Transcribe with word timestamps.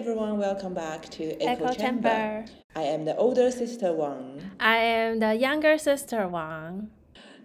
everyone, 0.00 0.38
welcome 0.38 0.72
back 0.72 1.06
to 1.10 1.24
Echo, 1.42 1.66
Echo 1.66 1.74
Chamber. 1.74 2.08
Chamber. 2.08 2.44
I 2.74 2.84
am 2.84 3.04
the 3.04 3.14
older 3.16 3.50
sister 3.50 3.92
Wang. 3.92 4.40
I 4.58 4.76
am 4.76 5.18
the 5.18 5.34
younger 5.34 5.76
sister 5.76 6.26
Wang. 6.26 6.88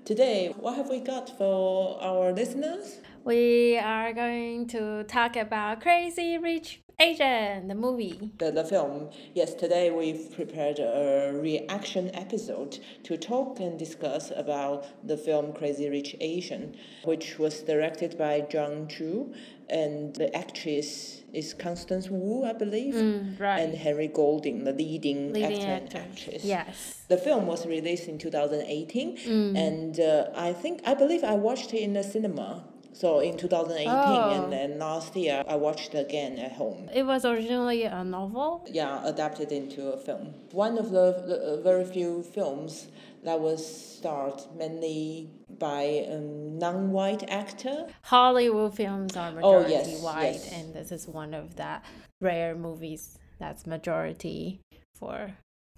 Today, 0.05 0.53
what 0.57 0.77
have 0.77 0.87
we 0.89 1.01
got 1.01 1.37
for 1.37 2.01
our 2.01 2.31
listeners? 2.31 3.01
We 3.25 3.77
are 3.77 4.13
going 4.13 4.67
to 4.67 5.03
talk 5.03 5.35
about 5.35 5.81
Crazy 5.81 6.37
Rich 6.37 6.79
Asian, 6.97 7.67
the 7.67 7.75
movie. 7.75 8.31
The, 8.37 8.51
the 8.51 8.63
film. 8.63 9.09
Yes, 9.33 9.53
today 9.53 9.91
we've 9.91 10.33
prepared 10.33 10.79
a 10.79 11.31
reaction 11.35 12.09
episode 12.15 12.79
to 13.03 13.17
talk 13.17 13.59
and 13.59 13.77
discuss 13.77 14.31
about 14.33 14.85
the 15.05 15.17
film 15.17 15.51
Crazy 15.51 15.89
Rich 15.89 16.15
Asian, 16.21 16.75
which 17.03 17.37
was 17.37 17.61
directed 17.63 18.17
by 18.17 18.41
Zhang 18.49 18.87
Chu, 18.89 19.33
and 19.69 20.15
the 20.15 20.33
actress 20.35 21.23
is 21.33 21.53
Constance 21.53 22.09
Wu, 22.09 22.45
I 22.45 22.53
believe, 22.53 22.93
Mm, 22.93 23.39
right. 23.41 23.59
and 23.59 23.75
Henry 23.75 24.07
Golding, 24.07 24.63
the 24.63 24.71
leading, 24.71 25.33
Leading 25.33 25.53
actor 25.53 25.67
and 25.67 25.95
actress. 25.95 26.45
Yes. 26.45 27.03
The 27.09 27.17
film 27.17 27.45
was 27.45 27.65
released 27.65 28.07
in 28.07 28.17
2018, 28.17 29.17
Mm. 29.17 29.57
and 29.57 29.99
uh, 29.99 30.27
I 30.33 30.53
think 30.53 30.79
I 30.85 30.93
believe 30.93 31.25
I 31.25 31.33
watched 31.33 31.73
it 31.73 31.79
in 31.81 31.91
the 31.93 32.03
cinema. 32.03 32.63
So 32.95 33.19
in 33.19 33.35
2018, 33.35 33.89
Oh. 33.89 34.29
and 34.43 34.53
then 34.53 34.79
last 34.79 35.17
year 35.17 35.43
I 35.45 35.57
watched 35.57 35.93
it 35.93 35.99
again 36.07 36.39
at 36.39 36.53
home. 36.53 36.89
It 36.93 37.03
was 37.03 37.25
originally 37.25 37.83
a 37.83 38.05
novel. 38.05 38.65
Yeah, 38.71 39.05
adapted 39.05 39.51
into 39.51 39.91
a 39.91 39.97
film. 39.97 40.33
One 40.53 40.77
of 40.77 40.91
the, 40.91 41.05
the 41.27 41.37
uh, 41.37 41.61
very 41.61 41.83
few 41.83 42.23
films 42.23 42.87
that 43.25 43.41
was 43.41 43.59
starred 43.97 44.39
mainly 44.55 45.29
by 45.59 45.81
a 46.15 46.19
non-white 46.19 47.29
actor. 47.29 47.87
Hollywood 48.03 48.73
films 48.75 49.17
are 49.17 49.29
Oh, 49.29 49.59
majority 49.59 49.71
yes, 49.73 50.01
white, 50.01 50.33
yes. 50.45 50.53
and 50.53 50.73
this 50.73 50.89
is 50.93 51.05
one 51.05 51.33
of 51.33 51.57
the 51.57 51.81
rare 52.21 52.55
movies 52.55 53.17
that's 53.39 53.67
majority 53.67 54.61
for 54.95 55.31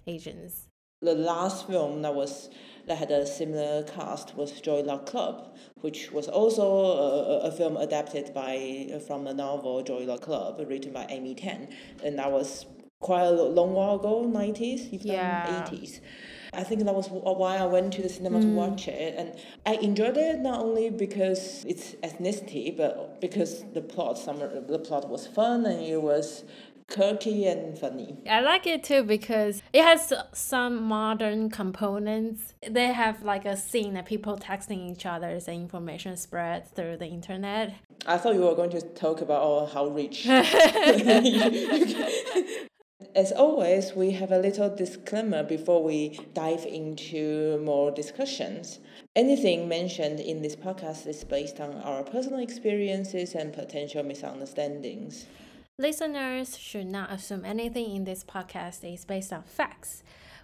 Asians. 0.06 0.68
The 1.02 1.14
last 1.14 1.66
film 1.66 2.02
that 2.02 2.14
was 2.14 2.48
that 2.88 2.98
had 2.98 3.10
a 3.10 3.26
similar 3.26 3.82
cast 3.84 4.36
was 4.36 4.60
Joy 4.60 4.80
Luck 4.80 5.06
Club, 5.06 5.56
which 5.80 6.10
was 6.10 6.28
also 6.28 6.64
a, 6.64 7.40
a 7.48 7.52
film 7.52 7.76
adapted 7.76 8.32
by 8.34 8.88
uh, 8.94 8.98
from 8.98 9.24
the 9.24 9.34
novel 9.34 9.82
Joy 9.82 10.04
Luck 10.04 10.22
Club, 10.22 10.60
written 10.68 10.92
by 10.92 11.06
Amy 11.08 11.34
Tan, 11.34 11.68
and 12.04 12.18
that 12.18 12.30
was 12.30 12.66
quite 13.00 13.22
a 13.22 13.30
long 13.30 13.72
while 13.74 13.96
ago, 13.96 14.24
nineties, 14.24 14.88
if 14.92 15.04
Yeah. 15.04 15.66
eighties. 15.66 16.00
I 16.54 16.64
think 16.64 16.84
that 16.84 16.94
was 16.94 17.08
why 17.10 17.58
I 17.58 17.66
went 17.66 17.92
to 17.94 18.02
the 18.02 18.08
cinema 18.08 18.40
to 18.40 18.46
mm. 18.46 18.54
watch 18.54 18.88
it, 18.88 19.14
and 19.18 19.34
I 19.66 19.74
enjoyed 19.74 20.16
it 20.16 20.38
not 20.40 20.60
only 20.60 20.88
because 20.88 21.64
it's 21.68 21.92
ethnicity, 22.02 22.74
but 22.74 23.20
because 23.20 23.64
the 23.74 23.82
plot. 23.82 24.18
Some 24.18 24.38
the 24.38 24.78
plot 24.78 25.08
was 25.08 25.26
fun 25.26 25.66
and 25.66 25.82
it 25.82 26.00
was 26.00 26.44
quirky 26.90 27.46
and 27.46 27.78
funny. 27.78 28.18
I 28.28 28.40
like 28.40 28.66
it 28.66 28.82
too 28.82 29.02
because 29.02 29.62
it 29.72 29.82
has 29.82 30.12
some 30.32 30.82
modern 30.82 31.50
components. 31.50 32.54
They 32.68 32.92
have 32.92 33.22
like 33.22 33.44
a 33.44 33.56
scene 33.56 33.94
that 33.94 34.06
people 34.06 34.36
texting 34.36 34.90
each 34.90 35.06
other 35.06 35.28
and 35.28 35.48
information 35.48 36.16
spread 36.16 36.74
through 36.74 36.96
the 36.96 37.06
internet. 37.06 37.74
I 38.06 38.18
thought 38.18 38.34
you 38.34 38.42
were 38.42 38.54
going 38.54 38.70
to 38.70 38.80
talk 38.80 39.20
about 39.20 39.42
oh, 39.42 39.66
how 39.66 39.88
rich. 39.88 40.26
As 43.14 43.32
always, 43.32 43.94
we 43.94 44.12
have 44.12 44.32
a 44.32 44.38
little 44.38 44.74
disclaimer 44.74 45.42
before 45.42 45.82
we 45.82 46.18
dive 46.34 46.66
into 46.66 47.60
more 47.64 47.90
discussions. 47.90 48.80
Anything 49.14 49.68
mentioned 49.68 50.20
in 50.20 50.42
this 50.42 50.56
podcast 50.56 51.06
is 51.06 51.24
based 51.24 51.60
on 51.60 51.74
our 51.82 52.02
personal 52.02 52.40
experiences 52.40 53.34
and 53.34 53.52
potential 53.52 54.02
misunderstandings. 54.02 55.26
Listeners 55.80 56.58
should 56.58 56.88
not 56.88 57.12
assume 57.12 57.44
anything 57.44 57.94
in 57.94 58.02
this 58.02 58.24
podcast 58.24 58.82
is 58.82 59.04
based 59.04 59.32
on 59.32 59.44
facts. 59.44 60.02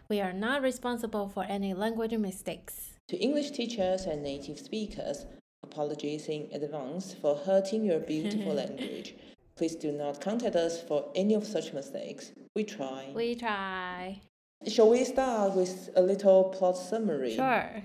We 0.08 0.20
are 0.20 0.32
not 0.32 0.62
responsible 0.62 1.28
for 1.28 1.42
any 1.48 1.74
language 1.74 2.12
mistakes. 2.12 2.92
To 3.08 3.16
English 3.16 3.50
teachers 3.50 4.04
and 4.04 4.22
native 4.22 4.60
speakers, 4.60 5.26
apologies 5.64 6.28
in 6.28 6.48
advance 6.52 7.14
for 7.20 7.34
hurting 7.34 7.84
your 7.84 7.98
beautiful 7.98 8.54
language. 8.62 9.16
Please 9.56 9.74
do 9.74 9.90
not 9.90 10.20
contact 10.20 10.54
us 10.54 10.80
for 10.80 11.10
any 11.16 11.34
of 11.34 11.44
such 11.44 11.72
mistakes. 11.72 12.30
We 12.54 12.62
try. 12.62 13.10
We 13.12 13.34
try. 13.34 14.20
Shall 14.68 14.88
we 14.88 15.02
start 15.02 15.56
with 15.56 15.90
a 15.96 16.00
little 16.00 16.44
plot 16.44 16.76
summary? 16.76 17.34
Sure. 17.34 17.82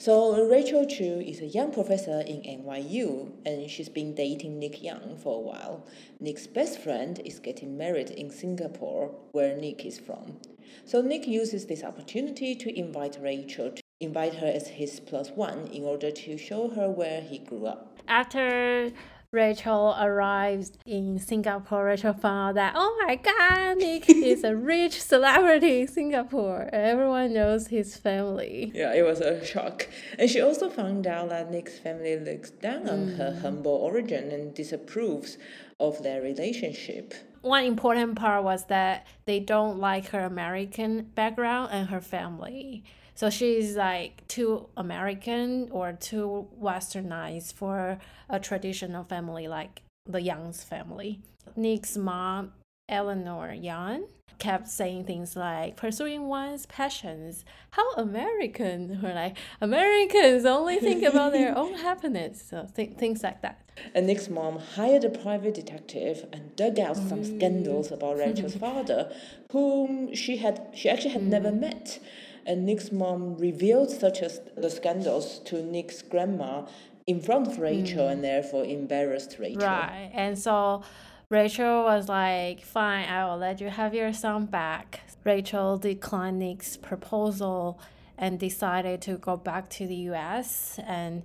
So 0.00 0.46
Rachel 0.48 0.86
Chu 0.86 1.20
is 1.20 1.42
a 1.42 1.46
young 1.46 1.72
professor 1.74 2.20
in 2.20 2.40
NYU 2.40 3.32
and 3.44 3.70
she's 3.70 3.90
been 3.90 4.14
dating 4.14 4.58
Nick 4.58 4.82
Young 4.82 5.18
for 5.22 5.36
a 5.36 5.40
while. 5.40 5.86
Nick's 6.18 6.46
best 6.46 6.80
friend 6.80 7.20
is 7.22 7.38
getting 7.38 7.76
married 7.76 8.08
in 8.08 8.30
Singapore, 8.30 9.14
where 9.32 9.54
Nick 9.58 9.84
is 9.84 9.98
from. 9.98 10.38
So 10.86 11.02
Nick 11.02 11.26
uses 11.26 11.66
this 11.66 11.84
opportunity 11.84 12.54
to 12.54 12.78
invite 12.78 13.18
Rachel 13.20 13.72
to 13.72 13.82
invite 14.00 14.36
her 14.36 14.46
as 14.46 14.68
his 14.68 15.00
plus 15.00 15.32
one 15.32 15.66
in 15.66 15.84
order 15.84 16.10
to 16.10 16.38
show 16.38 16.70
her 16.70 16.88
where 16.88 17.20
he 17.20 17.38
grew 17.38 17.66
up. 17.66 17.98
After 18.08 18.92
Rachel 19.32 19.94
arrives 19.96 20.72
in 20.84 21.20
Singapore, 21.20 21.84
Rachel 21.84 22.12
found 22.14 22.56
that, 22.56 22.72
oh 22.74 23.04
my 23.06 23.14
god, 23.14 23.78
Nick 23.78 24.10
is 24.10 24.42
a 24.42 24.56
rich 24.56 25.00
celebrity 25.00 25.82
in 25.82 25.86
Singapore. 25.86 26.68
Everyone 26.72 27.32
knows 27.32 27.68
his 27.68 27.96
family. 27.96 28.72
Yeah, 28.74 28.92
it 28.92 29.02
was 29.02 29.20
a 29.20 29.44
shock. 29.44 29.86
And 30.18 30.28
she 30.28 30.40
also 30.40 30.68
found 30.68 31.06
out 31.06 31.28
that 31.28 31.48
Nick's 31.48 31.78
family 31.78 32.18
looks 32.18 32.50
down 32.50 32.88
on 32.88 33.06
her 33.10 33.30
mm. 33.30 33.42
humble 33.42 33.70
origin 33.70 34.32
and 34.32 34.52
disapproves 34.52 35.38
of 35.78 36.02
their 36.02 36.20
relationship. 36.20 37.14
One 37.42 37.62
important 37.62 38.16
part 38.16 38.42
was 38.42 38.64
that 38.64 39.06
they 39.26 39.38
don't 39.38 39.78
like 39.78 40.08
her 40.08 40.24
American 40.24 41.02
background 41.14 41.68
and 41.70 41.88
her 41.90 42.00
family. 42.00 42.82
So 43.14 43.30
she's 43.30 43.76
like 43.76 44.26
too 44.28 44.68
American 44.76 45.68
or 45.70 45.92
too 45.92 46.48
westernized 46.60 47.54
for 47.54 47.98
a 48.28 48.40
traditional 48.40 49.04
family 49.04 49.48
like 49.48 49.82
the 50.06 50.20
Young's 50.20 50.62
family. 50.64 51.20
Nick's 51.56 51.96
mom, 51.96 52.52
Eleanor 52.88 53.52
Young, 53.52 54.06
kept 54.40 54.68
saying 54.68 55.04
things 55.04 55.36
like 55.36 55.76
pursuing 55.76 56.26
one's 56.26 56.66
passions. 56.66 57.44
How 57.70 57.92
American? 57.92 59.00
Or 59.04 59.14
like 59.14 59.36
Americans 59.60 60.44
only 60.44 60.78
think 60.78 61.04
about 61.04 61.32
their 61.32 61.56
own 61.62 61.74
happiness. 61.74 62.42
So 62.50 62.66
th- 62.74 62.94
things 62.94 63.22
like 63.22 63.42
that. 63.42 63.62
And 63.94 64.06
Nick's 64.06 64.28
mom 64.28 64.58
hired 64.58 65.04
a 65.04 65.10
private 65.10 65.54
detective 65.54 66.26
and 66.32 66.54
dug 66.56 66.78
out 66.78 66.96
some 66.96 67.20
mm. 67.20 67.36
scandals 67.36 67.92
about 67.92 68.18
Rachel's 68.18 68.56
father, 68.56 69.12
whom 69.52 70.14
she 70.14 70.38
had 70.38 70.68
she 70.74 70.88
actually 70.88 71.10
had 71.10 71.22
never 71.22 71.50
mm. 71.50 71.60
met. 71.60 72.00
And 72.46 72.66
Nick's 72.66 72.90
mom 72.90 73.36
revealed 73.36 73.90
such 73.90 74.22
as 74.22 74.40
the 74.56 74.70
scandals 74.70 75.40
to 75.46 75.62
Nick's 75.62 76.02
grandma 76.02 76.66
in 77.06 77.20
front 77.20 77.48
of 77.48 77.58
Rachel 77.58 78.06
hmm. 78.06 78.12
and 78.12 78.24
therefore 78.24 78.64
embarrassed 78.64 79.36
Rachel. 79.38 79.62
Right. 79.62 80.10
And 80.14 80.38
so 80.38 80.82
Rachel 81.28 81.84
was 81.84 82.08
like, 82.08 82.62
fine, 82.62 83.08
I 83.08 83.24
will 83.26 83.38
let 83.38 83.60
you 83.60 83.68
have 83.68 83.94
your 83.94 84.12
son 84.12 84.46
back. 84.46 85.00
Rachel 85.24 85.76
declined 85.76 86.38
Nick's 86.38 86.76
proposal 86.76 87.80
and 88.16 88.38
decided 88.38 89.00
to 89.02 89.16
go 89.16 89.36
back 89.36 89.68
to 89.70 89.86
the 89.86 89.94
US. 90.10 90.78
And 90.84 91.22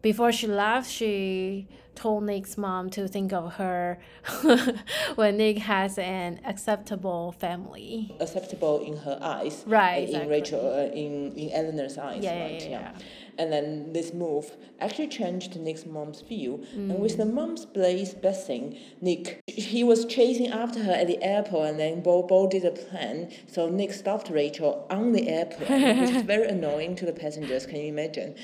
before 0.00 0.32
she 0.32 0.46
left, 0.46 0.90
she 0.90 1.68
told 1.94 2.24
Nick's 2.24 2.56
mom 2.56 2.90
to 2.90 3.06
think 3.06 3.32
of 3.32 3.54
her 3.54 3.98
when 5.14 5.36
Nick 5.36 5.58
has 5.58 5.98
an 5.98 6.40
acceptable 6.44 7.32
family. 7.32 8.14
Acceptable 8.20 8.80
in 8.84 8.96
her 8.98 9.18
eyes. 9.20 9.62
Right, 9.66 9.98
In 9.98 10.04
exactly. 10.08 10.30
Rachel, 10.30 10.74
uh, 10.74 10.94
in, 10.94 11.32
in 11.32 11.50
Eleanor's 11.52 11.98
eyes, 11.98 12.22
Yeah, 12.24 12.34
yeah, 12.34 12.42
right? 12.44 12.62
yeah, 12.62 12.68
yeah. 12.70 12.92
And 13.38 13.50
then 13.52 13.92
this 13.94 14.12
move 14.12 14.56
actually 14.78 15.08
changed 15.08 15.56
Nick's 15.56 15.86
mom's 15.86 16.20
view. 16.20 16.64
And 16.74 16.92
Mm. 16.92 16.98
with 16.98 17.16
the 17.16 17.24
mom's 17.24 17.64
blaze 17.64 18.12
blessing, 18.14 18.76
Nick, 19.00 19.40
he 19.46 19.82
was 19.82 20.04
chasing 20.04 20.48
after 20.48 20.80
her 20.82 20.92
at 20.92 21.06
the 21.06 21.22
airport 21.22 21.70
and 21.70 21.80
then 21.80 22.02
Bo, 22.02 22.22
Bo 22.22 22.46
did 22.46 22.64
a 22.64 22.70
plan. 22.72 23.30
So 23.46 23.68
Nick 23.70 23.92
stopped 23.94 24.28
Rachel 24.28 24.86
on 24.90 25.12
the 25.12 25.28
airplane, 25.28 26.00
which 26.00 26.10
is 26.10 26.22
very 26.34 26.46
annoying 26.46 26.94
to 26.96 27.06
the 27.06 27.12
passengers, 27.12 27.64
can 27.64 27.76
you 27.76 27.86
imagine? 27.88 28.34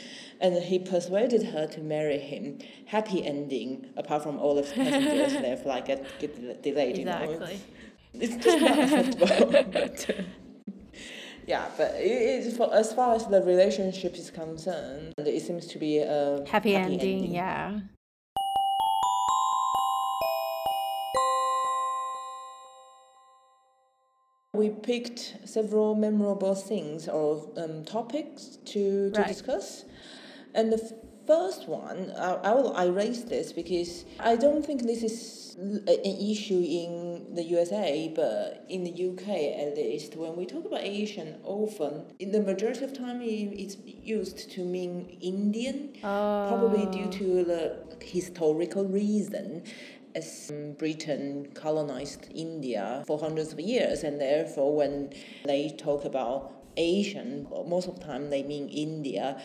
And 0.40 0.54
he 0.62 0.78
persuaded 0.78 1.42
her 1.52 1.66
to 1.66 1.80
marry 1.80 2.18
him. 2.18 2.58
Happy 2.86 3.26
ending, 3.26 3.86
apart 3.96 4.22
from 4.22 4.38
all 4.38 4.56
of 4.58 4.68
the 4.68 4.74
passengers, 4.74 5.32
their 5.42 5.56
flight 5.56 5.84
get, 5.86 6.04
get 6.18 6.62
delayed, 6.62 6.96
you 6.96 7.04
know. 7.04 7.22
Exactly. 7.22 7.60
It's 8.14 8.36
just 8.44 8.60
not 8.62 8.78
acceptable. 9.18 9.64
but, 9.70 10.10
yeah, 11.48 11.64
but 11.78 11.94
it, 11.94 12.46
it, 12.46 12.52
for, 12.52 12.72
as 12.74 12.92
far 12.92 13.14
as 13.14 13.26
the 13.26 13.42
relationship 13.42 14.14
is 14.16 14.30
concerned, 14.30 15.14
it 15.16 15.40
seems 15.40 15.66
to 15.68 15.78
be 15.78 15.98
a 15.98 16.44
Happy, 16.46 16.74
ending, 16.74 17.32
yeah. 17.32 17.80
We 24.52 24.68
picked 24.70 25.36
several 25.46 25.94
memorable 25.94 26.54
things 26.54 27.08
or 27.08 27.50
um, 27.56 27.84
topics 27.86 28.58
to, 28.66 29.10
to 29.12 29.20
Right. 29.20 29.28
discuss. 29.28 29.84
And 30.54 30.70
the 30.70 31.07
first 31.28 31.68
one, 31.68 32.10
I, 32.16 32.30
I, 32.48 32.52
will, 32.54 32.74
I 32.74 32.86
raised 32.86 33.28
this 33.28 33.52
because 33.52 34.06
I 34.18 34.34
don't 34.34 34.64
think 34.64 34.82
this 34.82 35.02
is 35.02 35.56
an 35.58 36.16
issue 36.32 36.64
in 36.82 37.34
the 37.34 37.42
USA, 37.42 38.10
but 38.16 38.64
in 38.70 38.82
the 38.82 38.94
UK 39.10 39.28
at 39.62 39.76
least, 39.76 40.16
when 40.16 40.36
we 40.36 40.46
talk 40.46 40.64
about 40.64 40.80
Asian, 40.80 41.38
often 41.44 42.06
in 42.18 42.32
the 42.32 42.40
majority 42.40 42.84
of 42.84 42.96
time 42.96 43.20
it's 43.22 43.76
used 43.84 44.50
to 44.52 44.64
mean 44.64 45.18
Indian, 45.20 45.92
oh. 46.02 46.46
probably 46.48 46.86
due 46.96 47.08
ah. 47.08 47.18
to 47.18 47.44
the 47.44 47.62
historical 48.00 48.84
reason 48.86 49.62
as 50.14 50.50
Britain 50.78 51.48
colonized 51.52 52.26
India 52.34 53.04
for 53.06 53.18
hundreds 53.18 53.52
of 53.52 53.60
years, 53.60 54.02
and 54.02 54.18
therefore 54.18 54.74
when 54.74 55.12
they 55.44 55.68
talk 55.76 56.06
about 56.06 56.54
Asian, 56.78 57.46
most 57.66 57.88
of 57.88 57.98
the 57.98 58.06
time 58.06 58.30
they 58.30 58.42
mean 58.42 58.68
India 58.68 59.42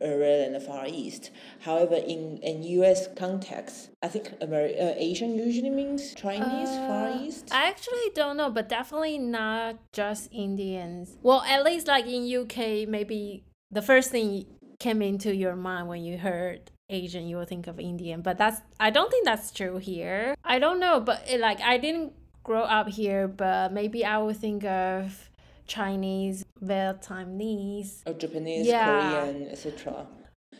rather 0.00 0.38
than 0.44 0.52
the 0.52 0.60
Far 0.60 0.86
East. 0.86 1.30
However, 1.60 1.94
in 1.96 2.38
in 2.38 2.62
U.S. 2.78 3.08
context, 3.16 3.90
I 4.02 4.08
think 4.08 4.38
Ameri- 4.40 4.80
uh, 4.80 4.94
Asian 4.96 5.34
usually 5.34 5.70
means 5.70 6.14
Chinese, 6.14 6.68
uh, 6.68 6.86
Far 6.86 7.22
East. 7.24 7.48
I 7.52 7.68
actually 7.68 8.10
don't 8.14 8.36
know, 8.36 8.50
but 8.50 8.68
definitely 8.68 9.18
not 9.18 9.76
just 9.92 10.28
Indians. 10.32 11.16
Well, 11.22 11.42
at 11.42 11.64
least 11.64 11.86
like 11.86 12.06
in 12.06 12.22
UK, 12.24 12.88
maybe 12.88 13.44
the 13.70 13.82
first 13.82 14.10
thing 14.10 14.46
came 14.78 15.02
into 15.02 15.34
your 15.34 15.56
mind 15.56 15.88
when 15.88 16.04
you 16.04 16.18
heard 16.18 16.70
Asian, 16.90 17.26
you 17.26 17.36
will 17.36 17.46
think 17.46 17.66
of 17.66 17.80
Indian. 17.80 18.20
But 18.22 18.38
that's 18.38 18.60
I 18.78 18.90
don't 18.90 19.10
think 19.10 19.24
that's 19.24 19.50
true 19.50 19.78
here. 19.78 20.34
I 20.44 20.58
don't 20.58 20.80
know, 20.80 21.00
but 21.00 21.24
it, 21.28 21.40
like 21.40 21.60
I 21.60 21.78
didn't 21.78 22.12
grow 22.42 22.62
up 22.62 22.88
here, 22.88 23.26
but 23.26 23.72
maybe 23.72 24.04
I 24.04 24.18
would 24.18 24.36
think 24.36 24.64
of 24.64 25.23
Chinese, 25.66 26.44
Vietnamese, 26.62 28.02
or 28.06 28.14
Japanese, 28.14 28.66
yeah. 28.66 28.86
Korean, 28.86 29.48
etc. 29.48 30.06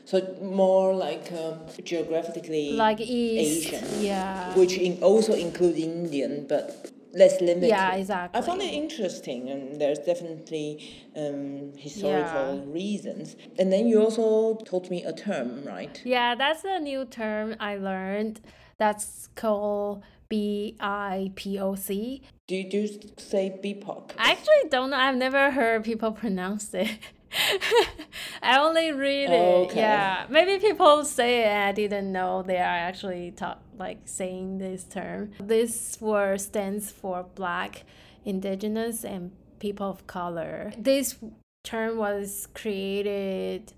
So 0.04 0.36
more 0.42 0.94
like 0.94 1.32
um, 1.32 1.60
geographically 1.82 2.72
like 2.72 3.00
East, 3.00 3.72
Asian, 3.72 4.02
yeah, 4.02 4.54
which 4.56 4.76
in 4.76 5.02
also 5.02 5.34
include 5.34 5.76
Indian, 5.76 6.46
but 6.46 6.90
less 7.14 7.40
limited. 7.40 7.68
Yeah, 7.68 7.94
exactly. 7.94 8.38
I 8.38 8.42
found 8.44 8.60
it 8.62 8.74
interesting, 8.74 9.48
and 9.48 9.80
there's 9.80 9.98
definitely 9.98 11.06
um, 11.16 11.72
historical 11.76 12.64
yeah. 12.66 12.72
reasons. 12.72 13.36
And 13.58 13.72
then 13.72 13.86
you 13.86 14.02
also 14.02 14.56
taught 14.64 14.90
me 14.90 15.04
a 15.04 15.12
term, 15.12 15.64
right? 15.64 16.00
Yeah, 16.04 16.34
that's 16.34 16.64
a 16.64 16.78
new 16.78 17.04
term 17.04 17.56
I 17.60 17.76
learned. 17.76 18.40
That's 18.78 19.28
called 19.34 20.02
B 20.28 20.76
I 20.80 21.32
P 21.34 21.58
O 21.58 21.74
C. 21.74 22.22
Do 22.46 22.56
you, 22.56 22.68
do 22.68 22.86
say 23.16 23.58
BIPOC? 23.62 24.12
I 24.18 24.32
actually 24.32 24.68
don't 24.68 24.90
know. 24.90 24.98
I've 24.98 25.16
never 25.16 25.50
heard 25.50 25.82
people 25.82 26.12
pronounce 26.12 26.74
it. 26.74 26.90
I 28.42 28.58
only 28.58 28.92
read 28.92 29.30
it. 29.30 29.70
Okay. 29.70 29.80
Yeah, 29.80 30.26
maybe 30.28 30.58
people 30.58 31.04
say 31.06 31.44
it. 31.44 31.68
I 31.68 31.72
didn't 31.72 32.12
know 32.12 32.42
they 32.42 32.58
are 32.58 32.78
actually 32.88 33.30
talk 33.30 33.62
like 33.78 34.00
saying 34.04 34.58
this 34.58 34.84
term. 34.84 35.32
This 35.40 35.96
word 36.00 36.40
stands 36.40 36.90
for 36.90 37.24
Black, 37.34 37.84
Indigenous, 38.26 39.04
and 39.04 39.32
people 39.58 39.88
of 39.88 40.06
color. 40.06 40.72
This 40.76 41.16
term 41.62 41.96
was 41.96 42.48
created 42.52 43.72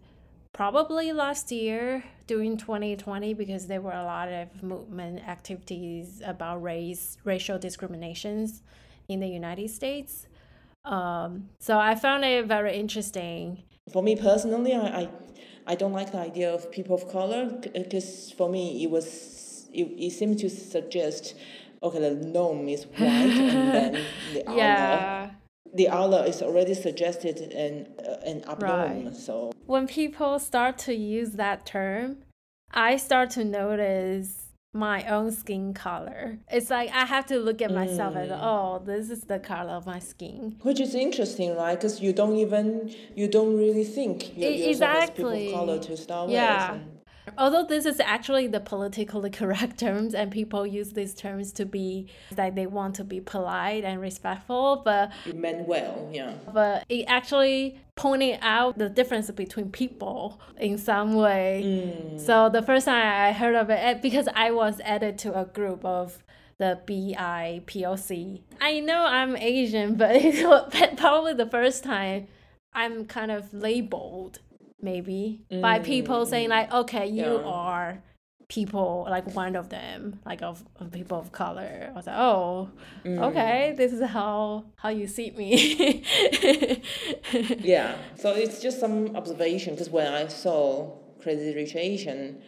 probably 0.53 1.13
last 1.13 1.53
year 1.53 2.03
during 2.27 2.57
2020 2.57 3.35
because 3.35 3.67
there 3.67 3.81
were 3.81 3.93
a 3.93 4.05
lot 4.05 4.29
of 4.29 4.63
movement 4.63 5.27
activities 5.29 6.23
about 6.25 6.63
race 6.63 7.19
racial 7.25 7.59
discriminations 7.59 8.63
in 9.09 9.21
the 9.21 9.29
united 9.29 9.71
states. 9.71 10.27
Um, 10.85 11.49
so 11.59 11.79
i 11.79 11.95
found 11.95 12.25
it 12.25 12.47
very 12.47 12.77
interesting. 12.77 13.63
For 13.93 14.03
me 14.03 14.17
personally 14.17 14.75
i 14.75 15.03
i, 15.03 15.09
I 15.67 15.75
don't 15.75 15.93
like 15.93 16.13
the 16.13 16.19
idea 16.19 16.53
of 16.53 16.71
people 16.71 16.95
of 16.97 17.11
color 17.11 17.47
because 17.75 18.33
for 18.33 18.49
me 18.49 18.83
it 18.83 18.91
was 18.91 19.69
it, 19.73 19.85
it 19.99 20.11
seemed 20.13 20.39
to 20.41 20.49
suggest 20.49 21.35
okay 21.83 22.01
the 22.01 22.15
norm 22.15 22.69
is 22.69 22.85
white 22.85 23.03
and 23.03 23.73
then 23.73 23.93
the 24.33 24.45
yeah. 24.57 25.26
The 25.77 25.89
other 25.89 26.25
is 26.25 26.43
already 26.43 26.75
suggested 26.75 27.39
in 27.39 27.89
uh, 27.99 28.17
an 28.25 28.45
abnormal. 28.49 29.05
Right. 29.05 29.17
So 29.17 29.53
when 29.67 29.87
people 29.87 30.39
start 30.39 30.79
to 30.79 30.95
use 30.95 31.33
that 31.33 31.67
term, 31.67 32.19
I 32.73 32.97
start 32.97 33.31
to 33.31 33.45
notice 33.45 34.47
my 34.73 35.05
own 35.05 35.33
skin 35.33 35.73
color. 35.73 36.39
It's 36.51 36.71
like 36.71 36.91
I 36.91 37.07
have 37.07 37.27
to 37.27 37.39
look 37.39 37.63
at 37.63 37.73
myself 37.73 38.15
mm. 38.15 38.25
as 38.25 38.31
oh, 38.33 38.83
this 38.85 39.11
is 39.11 39.23
the 39.23 39.39
color 39.39 39.73
of 39.73 39.87
my 39.87 39.99
skin. 39.99 40.57
Which 40.63 40.81
is 40.81 40.95
interesting, 40.95 41.57
right? 41.57 41.75
Because 41.75 42.01
you 42.01 42.13
don't 42.13 42.37
even 42.37 42.95
you 43.15 43.29
don't 43.29 43.57
really 43.57 43.85
think 43.85 44.37
you, 44.37 44.49
exactly. 44.49 45.47
people 45.47 45.61
of 45.61 45.67
color 45.67 45.79
to 45.81 45.97
start 45.97 46.31
yeah. 46.31 46.73
with. 46.73 46.83
Although 47.39 47.65
this 47.65 47.87
is 47.87 48.01
actually 48.01 48.47
the 48.47 48.61
politically 48.61 49.31
correct 49.41 49.79
terms, 49.79 50.15
and 50.15 50.31
people 50.31 50.67
use 50.67 50.93
these 50.93 51.15
terms 51.15 51.53
to 51.53 51.65
be 51.65 52.09
that 52.33 52.55
they 52.55 52.67
want 52.67 52.95
to 52.97 53.05
be 53.05 53.21
polite 53.21 53.85
and 53.85 54.01
respectful, 54.01 54.83
but 54.85 55.13
it 55.27 55.37
meant 55.37 55.67
well, 55.67 56.09
yeah. 56.13 56.35
But 56.53 56.85
it 56.89 57.05
actually 57.09 57.79
pointing 57.95 58.39
out 58.43 58.79
the 58.79 58.89
difference 58.89 59.31
between 59.31 59.71
people 59.71 60.41
in 60.59 60.79
some 60.79 61.15
way. 61.15 61.63
Mm. 61.65 62.21
So 62.21 62.49
the 62.49 62.63
first 62.63 62.87
time 62.87 63.07
I 63.07 63.33
heard 63.33 63.55
of 63.55 63.71
it, 63.71 63.79
eh, 63.81 63.95
because 63.95 64.29
I 64.35 64.51
was 64.51 64.81
added 64.81 65.19
to 65.19 65.39
a 65.39 65.45
group 65.45 65.85
of 65.85 66.23
the 66.59 66.81
BIPOC. 66.87 68.41
I 68.61 68.81
know 68.81 69.05
I'm 69.05 69.37
Asian, 69.37 69.95
but 69.97 70.17
it's 70.17 71.01
probably 71.01 71.35
the 71.35 71.47
first 71.47 71.85
time 71.85 72.29
I'm 72.73 73.07
kind 73.07 73.31
of 73.31 73.53
labeled 73.53 74.41
maybe 74.87 75.41
mm. 75.51 75.61
by 75.61 75.79
people 75.81 76.25
saying 76.25 76.49
like 76.49 76.73
okay 76.73 77.07
you 77.07 77.33
yeah. 77.39 77.63
are 77.65 78.03
people 78.49 79.07
like 79.11 79.27
one 79.35 79.57
of 79.57 79.69
them 79.71 80.21
like 80.25 80.41
of, 80.41 80.65
of 80.77 80.93
people 80.93 81.19
of 81.19 81.33
color 81.33 81.89
i 81.91 81.93
was 81.97 82.07
like 82.07 82.17
oh 82.17 82.71
mm. 83.05 83.21
okay 83.21 83.75
this 83.77 83.93
is 83.93 84.01
how 84.09 84.65
how 84.77 84.89
you 84.89 85.07
see 85.09 85.33
me 85.33 85.51
yeah 87.59 87.97
so 88.15 88.31
it's 88.43 88.61
just 88.63 88.79
some 88.79 89.17
observation 89.17 89.75
because 89.75 89.91
when 89.91 90.07
i 90.07 90.29
saw 90.29 90.89
crazy 91.21 91.55
rich 91.57 91.75
asian 91.75 92.41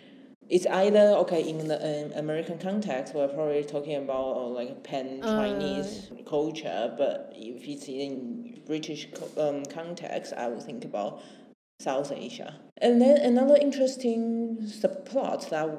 it's 0.48 0.66
either 0.66 1.06
okay 1.22 1.42
in 1.46 1.66
the 1.66 1.78
um, 1.90 2.12
american 2.16 2.58
context 2.58 3.12
we're 3.12 3.26
probably 3.26 3.64
talking 3.64 3.96
about 3.96 4.36
uh, 4.36 4.46
like 4.46 4.84
pan 4.84 5.20
chinese 5.20 6.10
uh, 6.12 6.22
culture 6.30 6.94
but 6.96 7.32
if 7.34 7.66
it's 7.66 7.88
in 7.88 8.60
british 8.66 9.08
um, 9.36 9.64
context 9.64 10.32
i 10.34 10.46
would 10.46 10.62
think 10.62 10.84
about 10.84 11.20
South 11.80 12.12
Asia. 12.12 12.54
And 12.78 13.00
then 13.00 13.18
another 13.18 13.56
interesting 13.56 14.58
subplot 14.62 15.48
that 15.50 15.70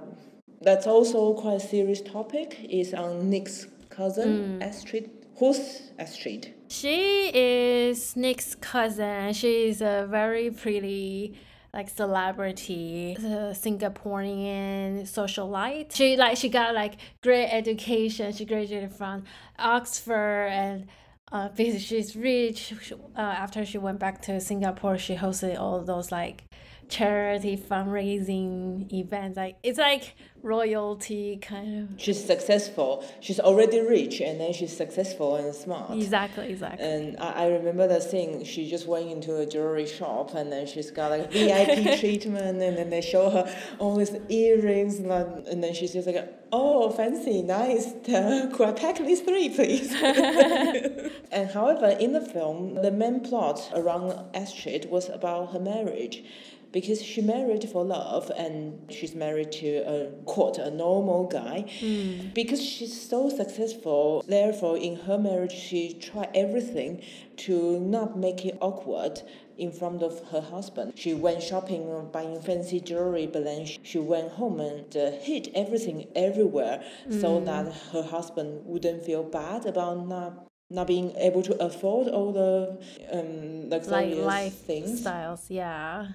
that's 0.61 0.87
also 0.87 1.33
quite 1.33 1.55
a 1.55 1.59
serious 1.59 2.01
topic 2.01 2.57
is 2.69 2.93
on 2.93 3.29
Nick's 3.29 3.67
cousin 3.89 4.59
mm. 4.59 4.63
Astrid. 4.63 5.09
Who's 5.37 5.91
Astrid? 5.97 6.53
She 6.69 7.31
is 7.33 8.15
Nick's 8.15 8.55
cousin. 8.55 9.33
She's 9.33 9.81
a 9.81 10.05
very 10.09 10.51
pretty 10.51 11.37
like 11.73 11.89
celebrity, 11.89 13.15
Singaporean 13.19 15.03
socialite. 15.03 15.95
She 15.95 16.17
like 16.17 16.37
she 16.37 16.49
got 16.49 16.73
like 16.73 16.95
great 17.21 17.49
education. 17.49 18.33
She 18.33 18.45
graduated 18.45 18.91
from 18.93 19.23
Oxford 19.57 20.47
and 20.51 20.87
uh, 21.31 21.49
because 21.49 21.81
she's 21.81 22.15
rich. 22.15 22.73
Uh, 23.15 23.19
after 23.19 23.65
she 23.65 23.77
went 23.77 23.99
back 23.99 24.21
to 24.23 24.39
Singapore, 24.39 24.97
she 24.97 25.15
hosted 25.15 25.59
all 25.59 25.81
those 25.81 26.11
like 26.11 26.43
charity 26.89 27.55
fundraising 27.55 28.91
events. 28.91 29.37
Like 29.37 29.57
it's 29.63 29.77
like 29.77 30.15
royalty 30.41 31.37
kind 31.37 31.83
of. 31.83 32.01
She's 32.01 32.23
successful. 32.23 33.05
She's 33.19 33.39
already 33.39 33.79
rich, 33.79 34.19
and 34.21 34.39
then 34.39 34.53
she's 34.53 34.75
successful 34.75 35.35
and 35.35 35.53
smart. 35.53 35.91
Exactly, 35.91 36.51
exactly. 36.51 36.85
And 36.85 37.17
I, 37.19 37.43
I 37.43 37.47
remember 37.47 37.87
the 37.87 37.99
thing. 37.99 38.43
She 38.43 38.69
just 38.69 38.87
went 38.87 39.09
into 39.09 39.37
a 39.37 39.45
jewelry 39.45 39.85
shop, 39.85 40.33
and 40.33 40.51
then 40.51 40.65
she's 40.65 40.91
got 40.91 41.11
like 41.11 41.31
VIP 41.31 41.99
treatment, 41.99 42.45
and 42.45 42.77
then 42.77 42.89
they 42.89 43.01
show 43.01 43.29
her 43.29 43.55
all 43.77 43.95
these 43.95 44.15
earrings, 44.29 44.99
and, 44.99 45.11
and 45.47 45.63
then 45.63 45.73
she's 45.73 45.93
just 45.93 46.07
like, 46.07 46.33
"Oh, 46.51 46.89
fancy, 46.89 47.41
nice. 47.43 47.93
Uh, 48.09 48.49
could 48.53 48.69
I 48.69 48.71
pack 48.71 48.97
these 48.97 49.21
three, 49.21 49.49
please?" 49.49 49.93
and 51.31 51.49
however, 51.51 51.87
in 51.99 52.13
the 52.13 52.21
film, 52.21 52.75
the 52.75 52.91
main 52.91 53.21
plot 53.21 53.71
around 53.75 54.13
Astrid 54.33 54.89
was 54.89 55.09
about 55.09 55.53
her 55.53 55.59
marriage 55.59 56.23
because 56.71 57.01
she 57.01 57.21
married 57.21 57.67
for 57.69 57.83
love 57.83 58.31
and 58.37 58.91
she's 58.91 59.15
married 59.15 59.51
to 59.51 59.77
a 59.87 60.11
quote 60.25 60.57
a 60.57 60.69
normal 60.69 61.25
guy 61.27 61.65
mm. 61.79 62.33
because 62.33 62.63
she's 62.63 63.09
so 63.09 63.29
successful 63.29 64.23
therefore 64.27 64.77
in 64.77 64.95
her 64.95 65.17
marriage 65.17 65.51
she 65.51 65.93
tried 65.93 66.29
everything 66.35 67.01
to 67.37 67.79
not 67.79 68.17
make 68.17 68.45
it 68.45 68.57
awkward 68.61 69.21
in 69.57 69.71
front 69.71 70.01
of 70.01 70.25
her 70.29 70.39
husband. 70.39 70.93
She 70.95 71.13
went 71.13 71.43
shopping, 71.43 72.09
buying 72.13 72.39
fancy 72.41 72.79
jewelry, 72.79 73.27
but 73.27 73.43
then 73.43 73.65
she 73.83 73.99
went 73.99 74.31
home 74.31 74.61
and 74.61 74.95
uh, 74.95 75.11
hid 75.11 75.51
everything 75.53 76.07
everywhere 76.15 76.81
mm. 77.07 77.19
so 77.21 77.39
hmm. 77.39 77.45
that 77.45 77.73
her 77.91 78.03
husband 78.03 78.61
wouldn't 78.65 79.03
feel 79.03 79.23
bad 79.23 79.65
about 79.65 80.07
not 80.07 80.45
not 80.71 80.85
being 80.85 81.15
able 81.17 81.41
to 81.41 81.55
afford 81.63 82.07
all 82.07 82.31
the 82.31 82.79
um, 83.11 83.69
luxurious 83.69 84.17
like 84.19 84.25
life 84.25 84.53
things. 84.53 85.01
styles. 85.01 85.49
Yeah. 85.49 86.09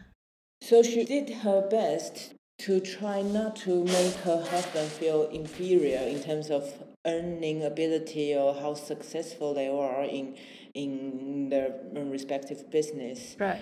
So 0.64 0.82
she 0.82 1.04
did 1.04 1.28
her 1.28 1.60
best 1.60 2.32
to 2.60 2.80
try 2.80 3.20
not 3.20 3.54
to 3.56 3.84
make 3.84 4.14
her 4.24 4.42
husband 4.42 4.88
feel 4.90 5.24
inferior 5.24 5.98
in 5.98 6.22
terms 6.22 6.50
of 6.50 6.72
earning 7.04 7.62
ability 7.62 8.34
or 8.34 8.54
how 8.54 8.72
successful 8.72 9.52
they 9.52 9.68
are 9.68 10.04
in 10.04 10.36
in 10.72 11.50
their 11.50 11.70
respective 11.92 12.70
business. 12.70 13.36
Right. 13.38 13.60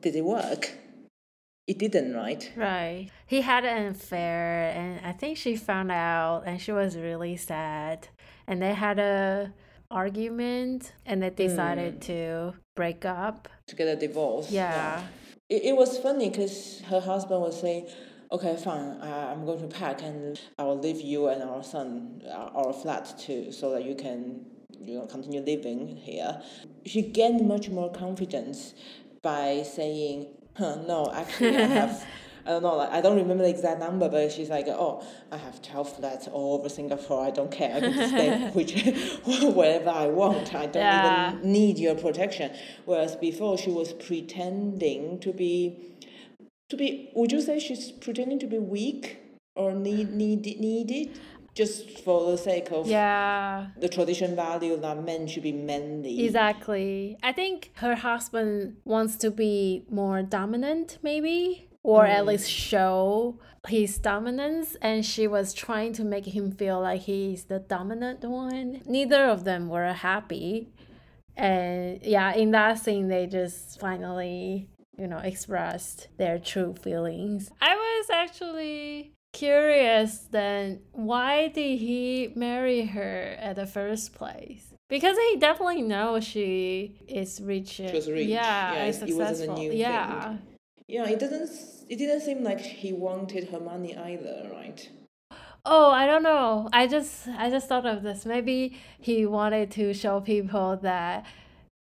Did 0.00 0.16
it 0.16 0.24
work? 0.24 0.72
It 1.68 1.78
didn't, 1.78 2.12
right? 2.14 2.50
Right. 2.56 3.10
He 3.26 3.42
had 3.42 3.64
an 3.64 3.86
affair, 3.86 4.72
and 4.74 5.06
I 5.06 5.12
think 5.12 5.38
she 5.38 5.54
found 5.54 5.92
out, 5.92 6.42
and 6.44 6.60
she 6.60 6.72
was 6.72 6.96
really 6.96 7.36
sad. 7.36 8.08
And 8.48 8.60
they 8.60 8.74
had 8.74 8.98
a 8.98 9.52
argument, 9.92 10.92
and 11.06 11.22
they 11.22 11.30
decided 11.30 11.94
hmm. 11.94 12.00
to 12.10 12.54
break 12.74 13.04
up. 13.04 13.48
To 13.68 13.76
get 13.76 13.86
a 13.86 13.96
divorce. 13.96 14.50
Yeah. 14.50 15.02
It, 15.48 15.64
it 15.64 15.76
was 15.76 15.98
funny 15.98 16.30
because 16.30 16.80
her 16.88 17.00
husband 17.00 17.40
was 17.40 17.60
saying, 17.60 17.86
okay, 18.32 18.56
fine, 18.56 19.00
I, 19.00 19.32
I'm 19.32 19.44
going 19.44 19.60
to 19.60 19.68
pack 19.68 20.02
and 20.02 20.40
I 20.58 20.64
will 20.64 20.78
leave 20.78 21.00
you 21.00 21.28
and 21.28 21.42
our 21.42 21.62
son, 21.62 22.22
our, 22.30 22.50
our 22.66 22.72
flat 22.72 23.14
too, 23.18 23.52
so 23.52 23.70
that 23.70 23.84
you 23.84 23.94
can 23.94 24.44
you 24.80 24.98
know, 24.98 25.06
continue 25.06 25.40
living 25.40 25.96
here. 25.96 26.40
She 26.84 27.02
gained 27.02 27.46
much 27.46 27.68
more 27.68 27.90
confidence 27.92 28.74
by 29.22 29.62
saying, 29.62 30.26
huh, 30.56 30.76
no, 30.86 31.10
actually, 31.12 31.56
I 31.56 31.62
have. 31.62 32.06
I 32.46 32.50
don't 32.50 32.62
know, 32.62 32.76
like, 32.76 32.90
I 32.90 33.00
don't 33.00 33.16
remember 33.16 33.42
the 33.42 33.50
exact 33.50 33.80
number, 33.80 34.08
but 34.08 34.30
she's 34.30 34.48
like, 34.50 34.66
oh, 34.68 35.04
I 35.32 35.36
have 35.36 35.60
12 35.62 35.96
flats 35.96 36.28
all 36.28 36.54
over 36.58 36.68
Singapore. 36.68 37.26
I 37.26 37.30
don't 37.32 37.50
care. 37.50 37.74
I 37.74 37.80
can 37.80 37.92
stay 38.08 38.50
which, 38.52 38.72
wherever 39.54 39.90
I 39.90 40.06
want. 40.06 40.54
I 40.54 40.66
don't 40.66 40.82
Yeah. 40.82 41.32
even 41.34 41.52
need 41.52 41.78
your 41.78 41.96
protection. 41.96 42.52
Whereas 42.84 43.16
before, 43.16 43.58
she 43.58 43.70
was 43.70 43.92
pretending 43.94 45.18
to 45.20 45.32
be, 45.32 45.96
to 46.68 46.76
be, 46.76 47.10
would 47.16 47.32
you 47.32 47.40
say 47.40 47.58
she's 47.58 47.90
pretending 47.90 48.38
to 48.38 48.46
be 48.46 48.58
weak 48.58 49.18
or 49.56 49.72
need, 49.72 50.12
need, 50.12 50.44
needed? 50.60 51.18
Just 51.54 52.00
for 52.00 52.30
the 52.30 52.36
sake 52.36 52.70
of 52.70 52.86
Yeah. 52.86 53.68
the 53.80 53.88
tradition 53.88 54.36
value 54.36 54.76
that 54.76 55.02
men 55.02 55.26
should 55.26 55.42
be 55.42 55.52
manly. 55.52 56.22
Exactly. 56.24 57.16
I 57.22 57.32
think 57.32 57.70
her 57.76 57.94
husband 57.94 58.76
wants 58.84 59.16
to 59.16 59.30
be 59.30 59.84
more 59.90 60.22
dominant, 60.22 60.98
maybe, 61.02 61.70
or 61.86 62.04
at 62.04 62.24
mm. 62.24 62.26
least 62.26 62.50
show 62.50 63.38
his 63.68 63.96
dominance. 63.98 64.76
And 64.82 65.06
she 65.06 65.28
was 65.28 65.54
trying 65.54 65.92
to 65.94 66.04
make 66.04 66.26
him 66.26 66.50
feel 66.50 66.80
like 66.80 67.02
he's 67.02 67.44
the 67.44 67.60
dominant 67.60 68.24
one. 68.24 68.82
Neither 68.86 69.24
of 69.26 69.44
them 69.44 69.68
were 69.68 69.92
happy. 69.92 70.68
And 71.36 72.00
yeah, 72.02 72.34
in 72.34 72.50
that 72.50 72.80
scene, 72.80 73.06
they 73.06 73.26
just 73.26 73.78
finally, 73.78 74.68
you 74.98 75.06
know, 75.06 75.18
expressed 75.18 76.08
their 76.18 76.40
true 76.40 76.74
feelings. 76.74 77.50
I 77.60 77.76
was 77.76 78.10
actually 78.10 79.12
curious 79.32 80.26
then 80.30 80.80
why 80.92 81.48
did 81.48 81.78
he 81.78 82.32
marry 82.34 82.86
her 82.86 83.36
at 83.38 83.54
the 83.56 83.66
first 83.66 84.12
place? 84.14 84.72
Because 84.88 85.16
he 85.16 85.36
definitely 85.36 85.82
knows 85.82 86.24
she 86.24 86.96
is 87.06 87.40
rich. 87.40 87.68
She 87.68 87.90
was 87.92 88.10
rich. 88.10 88.26
Yeah, 88.26 88.72
Yeah, 88.72 88.82
and 88.82 88.94
it- 88.94 89.08
it 89.10 89.14
wasn't 89.14 89.18
a 89.18 89.34
successful. 89.34 89.56
new 89.56 89.72
yeah. 89.72 90.28
thing. 90.30 90.55
Yeah, 90.88 91.08
it 91.08 91.18
doesn't. 91.18 91.50
It 91.88 91.96
didn't 91.96 92.20
seem 92.20 92.44
like 92.44 92.60
he 92.60 92.92
wanted 92.92 93.48
her 93.48 93.60
money 93.60 93.96
either, 93.96 94.50
right? 94.52 94.88
Oh, 95.64 95.90
I 95.90 96.06
don't 96.06 96.22
know. 96.22 96.68
I 96.72 96.86
just 96.86 97.26
I 97.28 97.50
just 97.50 97.68
thought 97.68 97.86
of 97.86 98.02
this. 98.02 98.24
Maybe 98.24 98.78
he 99.00 99.26
wanted 99.26 99.70
to 99.72 99.92
show 99.92 100.20
people 100.20 100.76
that 100.82 101.26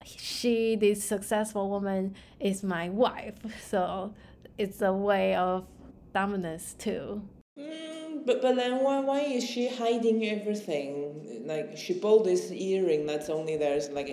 she, 0.06 0.76
this 0.76 1.04
successful 1.04 1.70
woman, 1.70 2.16
is 2.40 2.64
my 2.64 2.88
wife. 2.90 3.36
So 3.62 4.14
it's 4.58 4.82
a 4.82 4.94
way 4.94 5.36
of 5.36 5.66
dominance 6.14 6.74
too. 6.80 7.22
Mm, 7.60 8.26
but 8.26 8.42
but 8.42 8.56
then 8.56 8.82
why 8.82 9.02
why 9.02 9.20
is 9.22 9.44
she 9.44 9.68
hiding 9.68 10.26
everything? 10.26 11.44
Like 11.46 11.78
she 11.78 11.94
bought 12.00 12.24
this 12.24 12.52
earring 12.52 13.06
that's 13.06 13.30
only 13.30 13.58
there's 13.58 13.90
like 13.90 14.10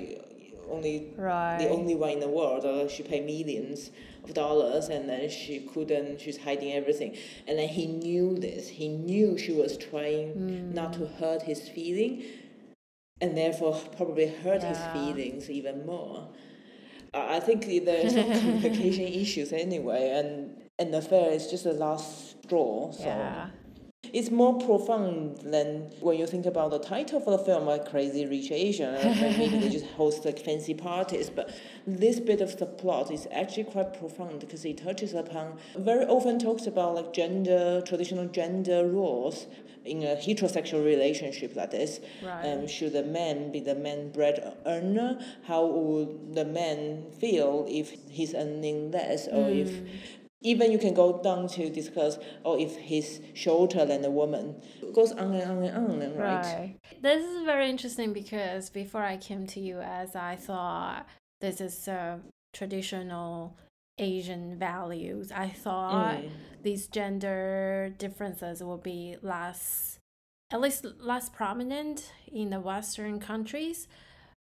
only 0.72 1.12
Right. 1.16 1.58
the 1.58 1.68
only 1.68 1.94
one 1.94 2.10
in 2.10 2.20
the 2.20 2.28
world. 2.28 2.64
Or 2.64 2.88
she 2.88 3.02
paid 3.02 3.24
millions 3.26 3.90
of 4.24 4.34
dollars, 4.34 4.88
and 4.88 5.08
then 5.08 5.28
she 5.28 5.60
couldn't. 5.60 6.20
She's 6.20 6.38
hiding 6.38 6.72
everything, 6.72 7.16
and 7.46 7.58
then 7.58 7.68
he 7.68 7.86
knew 7.86 8.38
this. 8.38 8.68
He 8.68 8.88
knew 8.88 9.38
she 9.38 9.52
was 9.52 9.76
trying 9.76 10.32
hmm. 10.32 10.74
not 10.74 10.92
to 10.94 11.06
hurt 11.06 11.42
his 11.42 11.68
feeling, 11.68 12.24
and 13.20 13.36
therefore 13.36 13.80
probably 13.96 14.28
hurt 14.28 14.62
his 14.62 14.78
feelings 14.92 15.50
even 15.50 15.86
more. 15.86 16.28
I 17.14 17.36
I 17.36 17.40
think 17.40 17.66
there's 17.84 18.14
some 18.14 18.30
communication 18.40 19.04
issues 19.04 19.52
anyway, 19.52 20.10
and 20.18 20.62
an 20.78 20.94
affair 20.94 21.30
is 21.32 21.48
just 21.48 21.64
the 21.64 21.74
last 21.74 22.42
straw. 22.44 22.92
So 22.92 23.04
Yeah. 23.04 23.50
It's 24.12 24.30
more 24.30 24.58
profound 24.58 25.38
than 25.38 25.90
when 26.00 26.18
you 26.18 26.26
think 26.26 26.44
about 26.44 26.70
the 26.70 26.78
title 26.78 27.18
for 27.20 27.30
the 27.30 27.38
film, 27.38 27.64
like 27.64 27.88
Crazy 27.88 28.26
Rich 28.26 28.50
Asian. 28.50 28.94
Maybe 28.94 29.58
they 29.58 29.70
just 29.70 29.86
host 29.96 30.24
like 30.24 30.38
fancy 30.38 30.74
parties, 30.74 31.30
but 31.30 31.54
this 31.86 32.20
bit 32.20 32.40
of 32.42 32.58
the 32.58 32.66
plot 32.66 33.10
is 33.10 33.26
actually 33.32 33.64
quite 33.64 33.98
profound 33.98 34.40
because 34.40 34.64
it 34.64 34.78
touches 34.78 35.14
upon 35.14 35.58
very 35.76 36.04
often 36.04 36.38
talks 36.38 36.66
about 36.66 36.94
like 36.94 37.12
gender, 37.14 37.82
traditional 37.86 38.26
gender 38.26 38.86
roles 38.86 39.46
in 39.84 40.02
a 40.02 40.14
heterosexual 40.14 40.84
relationship 40.84 41.56
like 41.56 41.70
this. 41.70 42.00
Right. 42.22 42.52
Um, 42.52 42.68
should 42.68 42.92
the 42.92 43.04
man 43.04 43.50
be 43.50 43.60
the 43.60 43.74
man 43.74 44.12
bread 44.12 44.56
earner? 44.66 45.18
How 45.44 45.64
would 45.64 46.34
the 46.34 46.44
man 46.44 47.06
feel 47.18 47.64
if 47.68 47.96
he's 48.10 48.34
earning 48.34 48.90
less, 48.90 49.26
or 49.26 49.48
if 49.48 49.70
even 50.42 50.72
you 50.72 50.78
can 50.78 50.94
go 50.94 51.20
down 51.22 51.48
to 51.48 51.70
discuss, 51.70 52.18
or 52.44 52.58
if 52.58 52.76
he's 52.76 53.20
shorter 53.34 53.84
than 53.84 54.02
the 54.02 54.10
woman. 54.10 54.60
It 54.82 54.94
goes 54.94 55.12
on 55.12 55.34
and 55.34 55.50
on 55.50 55.62
and 55.64 55.76
on, 55.76 56.16
right? 56.18 56.44
Right. 56.44 56.76
This 57.00 57.24
is 57.24 57.44
very 57.44 57.70
interesting 57.70 58.12
because 58.12 58.70
before 58.70 59.02
I 59.02 59.16
came 59.16 59.46
to 59.48 59.60
US, 59.60 60.14
I 60.16 60.36
thought 60.36 61.06
this 61.40 61.60
is 61.60 61.88
a 61.88 62.20
traditional 62.52 63.56
Asian 63.98 64.58
values. 64.58 65.30
I 65.32 65.48
thought 65.48 66.16
Mm. 66.16 66.30
these 66.62 66.86
gender 66.88 67.94
differences 67.98 68.62
will 68.62 68.78
be 68.78 69.16
less, 69.22 69.98
at 70.50 70.60
least 70.60 70.84
less 70.98 71.28
prominent 71.28 72.12
in 72.26 72.50
the 72.50 72.60
Western 72.60 73.20
countries. 73.20 73.88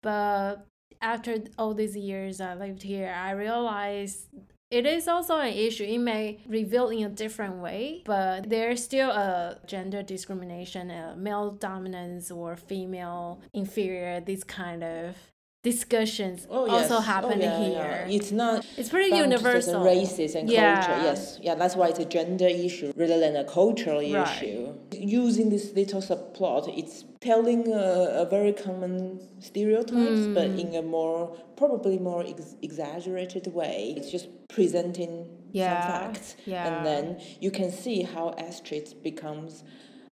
But 0.03 0.67
after 1.01 1.45
all 1.59 1.75
these 1.75 1.97
years 1.97 2.41
I 2.41 2.55
lived 2.55 2.83
here, 2.83 3.13
I 3.13 3.31
realized 3.33 4.29
it 4.71 4.85
is 4.87 5.07
also 5.07 5.39
an 5.39 5.53
issue. 5.55 5.85
It 5.85 5.99
may 5.99 6.39
reveal 6.47 6.89
in 6.89 7.05
a 7.05 7.09
different 7.09 7.57
way, 7.57 8.03
but 8.05 8.49
there's 8.51 8.83
still 8.83 9.11
a 9.11 9.59
gender 9.67 10.03
discrimination, 10.03 10.91
a 10.91 11.15
male 11.17 11.53
dominance 11.53 12.31
or 12.31 12.57
female 12.57 13.41
inferior, 13.55 14.21
these 14.21 14.43
kind 14.45 14.83
of 14.83 15.17
discussions 15.63 16.47
Oh, 16.49 16.69
also 16.71 16.95
yes. 16.97 17.07
happen 17.07 17.41
oh, 17.41 17.45
yeah, 17.45 17.59
here. 17.59 18.05
Yeah. 18.09 18.15
It's 18.17 18.31
not 18.31 18.65
It's 18.77 18.89
pretty 18.89 19.11
bound 19.11 19.33
to 19.33 19.39
certain 19.39 19.53
universal. 19.53 19.85
races 19.85 20.35
and 20.37 20.49
Yeah. 20.49 20.85
culture. 20.87 21.03
Yes, 21.03 21.39
yeah, 21.43 21.55
that's 21.57 21.75
why 21.75 21.89
it's 21.89 21.99
a 21.99 22.05
gender 22.05 22.47
issue 22.47 22.93
rather 22.97 23.19
than 23.19 23.35
a 23.37 23.45
cultural 23.45 23.99
Right. 23.99 24.43
issue. 24.43 24.75
Using 24.93 25.51
this 25.51 25.73
little 25.75 26.01
subplot, 26.01 26.77
it's 26.79 27.05
telling 27.31 27.63
a, 27.73 28.23
a 28.23 28.27
very 28.37 28.53
common 28.53 28.97
stereotypes, 29.41 30.27
but 30.39 30.49
Hmm. 30.51 30.59
in 30.63 30.69
a 30.75 30.83
more 30.97 31.21
probably 31.57 31.99
more 31.99 32.23
ex- 32.33 32.55
exaggerated 32.69 33.47
way. 33.61 33.77
It's 33.97 34.11
just 34.17 34.29
presenting 34.57 35.13
Yeah, 35.53 35.81
some 35.81 35.91
facts, 35.93 36.29
yeah. 36.47 36.67
and 36.67 36.77
then 36.91 37.05
you 37.45 37.51
can 37.59 37.71
see 37.83 37.99
how 38.15 38.25
Astrid 38.47 38.87
becomes 39.03 39.65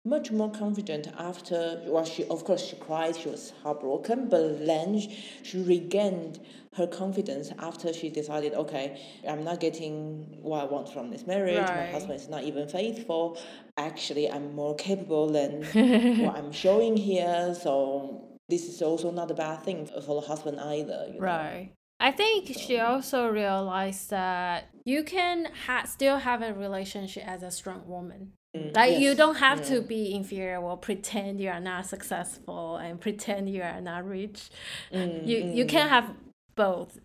much 0.06 0.32
more 0.32 0.52
confident 0.52 1.08
after 1.18 1.82
well 1.86 2.04
she 2.04 2.26
of 2.26 2.44
course 2.44 2.66
she 2.66 2.76
cried 2.76 3.16
she 3.16 3.30
was 3.30 3.54
heartbroken 3.64 4.28
but 4.28 4.66
then 4.66 5.02
she 5.44 5.62
regained 5.64 6.40
her 6.76 6.86
confidence 6.88 7.52
after 7.60 7.94
she 7.94 8.10
decided 8.10 8.54
okay 8.54 9.02
i'm 9.30 9.44
not 9.46 9.62
getting 9.62 10.40
what 10.42 10.62
i 10.62 10.66
want 10.66 10.90
from 10.90 11.10
this 11.10 11.26
marriage 11.26 11.68
my 11.70 11.86
husband 11.86 12.20
is 12.20 12.28
not 12.28 12.44
even 12.44 12.68
faithful 12.68 13.38
actually 13.78 14.30
i'm 14.30 14.54
more 14.54 14.76
capable 14.76 15.32
than 15.32 15.64
what 16.20 16.36
i'm 16.36 16.52
showing 16.52 16.98
here 16.98 17.56
so 17.56 18.28
this 18.50 18.68
is 18.68 18.82
also 18.82 19.10
not 19.10 19.32
a 19.32 19.34
bad 19.34 19.64
thing 19.64 19.86
for 19.86 20.22
the 20.22 20.28
husband 20.28 20.60
either 20.60 21.08
you 21.08 21.20
know? 21.20 21.26
Right. 21.26 21.72
I 22.00 22.12
think 22.12 22.48
she 22.58 22.80
also 22.80 23.30
realized 23.30 24.10
that 24.10 24.66
you 24.84 25.06
can 25.06 25.48
ha- 25.68 25.86
still 25.86 26.18
have 26.18 26.42
a 26.42 26.54
relationship 26.54 27.24
as 27.26 27.44
a 27.44 27.50
strong 27.50 27.88
woman. 27.88 28.34
Mm, 28.56 28.76
Like 28.76 29.00
you 29.00 29.16
don't 29.16 29.36
have 29.36 29.60
yeah. 29.60 29.76
to 29.76 29.82
be 29.82 30.14
inferior 30.14 30.58
or 30.62 30.78
pretend 30.78 31.40
you 31.42 31.50
are 31.50 31.60
not 31.60 31.86
successful 31.88 32.78
and 32.78 33.00
pretend 33.02 33.50
you 33.50 33.62
are 33.64 33.82
not 33.82 34.08
rich. 34.08 34.50
Mm, 34.92 35.28
You 35.28 35.38
you 35.58 35.66
mm. 35.66 35.70
can 35.70 35.90
have 35.90 36.12
both. 36.56 37.00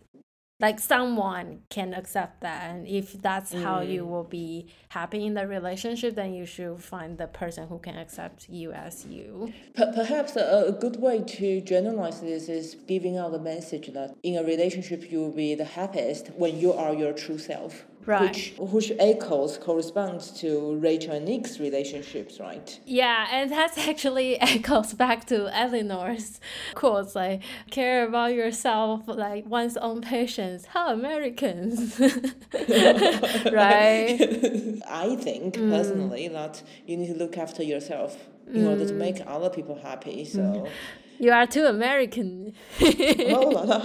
Like 0.61 0.79
someone 0.81 1.61
can 1.69 1.93
accept 1.93 2.41
that, 2.41 2.69
and 2.69 2.85
if 2.85 3.13
that's 3.21 3.53
how 3.53 3.79
you 3.79 4.03
Mm. 4.03 4.09
will 4.09 4.25
be 4.25 4.67
happy 4.89 5.25
in 5.25 5.33
the 5.33 5.47
relationship, 5.47 6.15
then 6.15 6.33
you 6.33 6.45
should 6.45 6.83
find 6.83 7.17
the 7.17 7.27
person 7.27 7.69
who 7.69 7.79
can 7.79 7.95
accept 7.97 8.49
you 8.49 8.73
as 8.73 9.05
you. 9.05 9.53
Perhaps 9.73 10.35
a, 10.35 10.65
a 10.67 10.73
good 10.73 10.97
way 11.01 11.23
to 11.37 11.61
generalize 11.61 12.19
this 12.19 12.49
is 12.49 12.75
giving 12.87 13.15
out 13.17 13.31
the 13.31 13.39
message 13.39 13.87
that 13.93 14.09
in 14.21 14.35
a 14.35 14.43
relationship 14.43 15.09
you 15.09 15.19
will 15.21 15.31
be 15.45 15.55
the 15.55 15.63
happiest 15.79 16.27
when 16.35 16.59
you 16.59 16.73
are 16.73 16.93
your 16.93 17.13
true 17.13 17.37
self. 17.37 17.85
Right. 18.05 18.21
Which, 18.29 18.53
which 18.57 18.91
echoes 18.97 19.57
corresponds 19.57 20.31
to 20.41 20.75
Rachel 20.77 21.11
and 21.13 21.25
Nick's 21.25 21.59
relationships, 21.59 22.39
right? 22.39 22.79
Yeah, 22.85 23.27
and 23.31 23.51
that's 23.51 23.77
actually 23.89 24.39
echoes 24.41 24.93
back 24.93 25.25
to 25.25 25.47
Eleanor's 25.55 26.39
quotes 26.73 27.13
like 27.15 27.41
care 27.69 28.07
about 28.07 28.33
yourself 28.33 29.07
like 29.07 29.45
one's 29.45 29.77
own 29.77 30.01
patients. 30.01 30.65
How 30.67 30.91
Americans 30.93 31.99
right? 33.51 34.81
I 34.87 35.15
think 35.19 35.55
Mm. 35.55 35.69
personally 35.71 36.27
that 36.29 36.61
you 36.87 36.97
need 36.97 37.07
to 37.13 37.17
look 37.19 37.37
after 37.37 37.63
yourself 37.63 38.17
in 38.53 38.65
order 38.65 38.85
to 38.87 38.93
make 38.93 39.17
other 39.27 39.49
people 39.49 39.75
happy. 39.81 40.25
So 40.25 40.39
Mm. 40.39 40.69
You 41.21 41.31
are 41.33 41.45
too 41.45 41.65
American. 41.65 42.53
oh 42.81 43.49
la 43.53 43.63
la. 43.63 43.81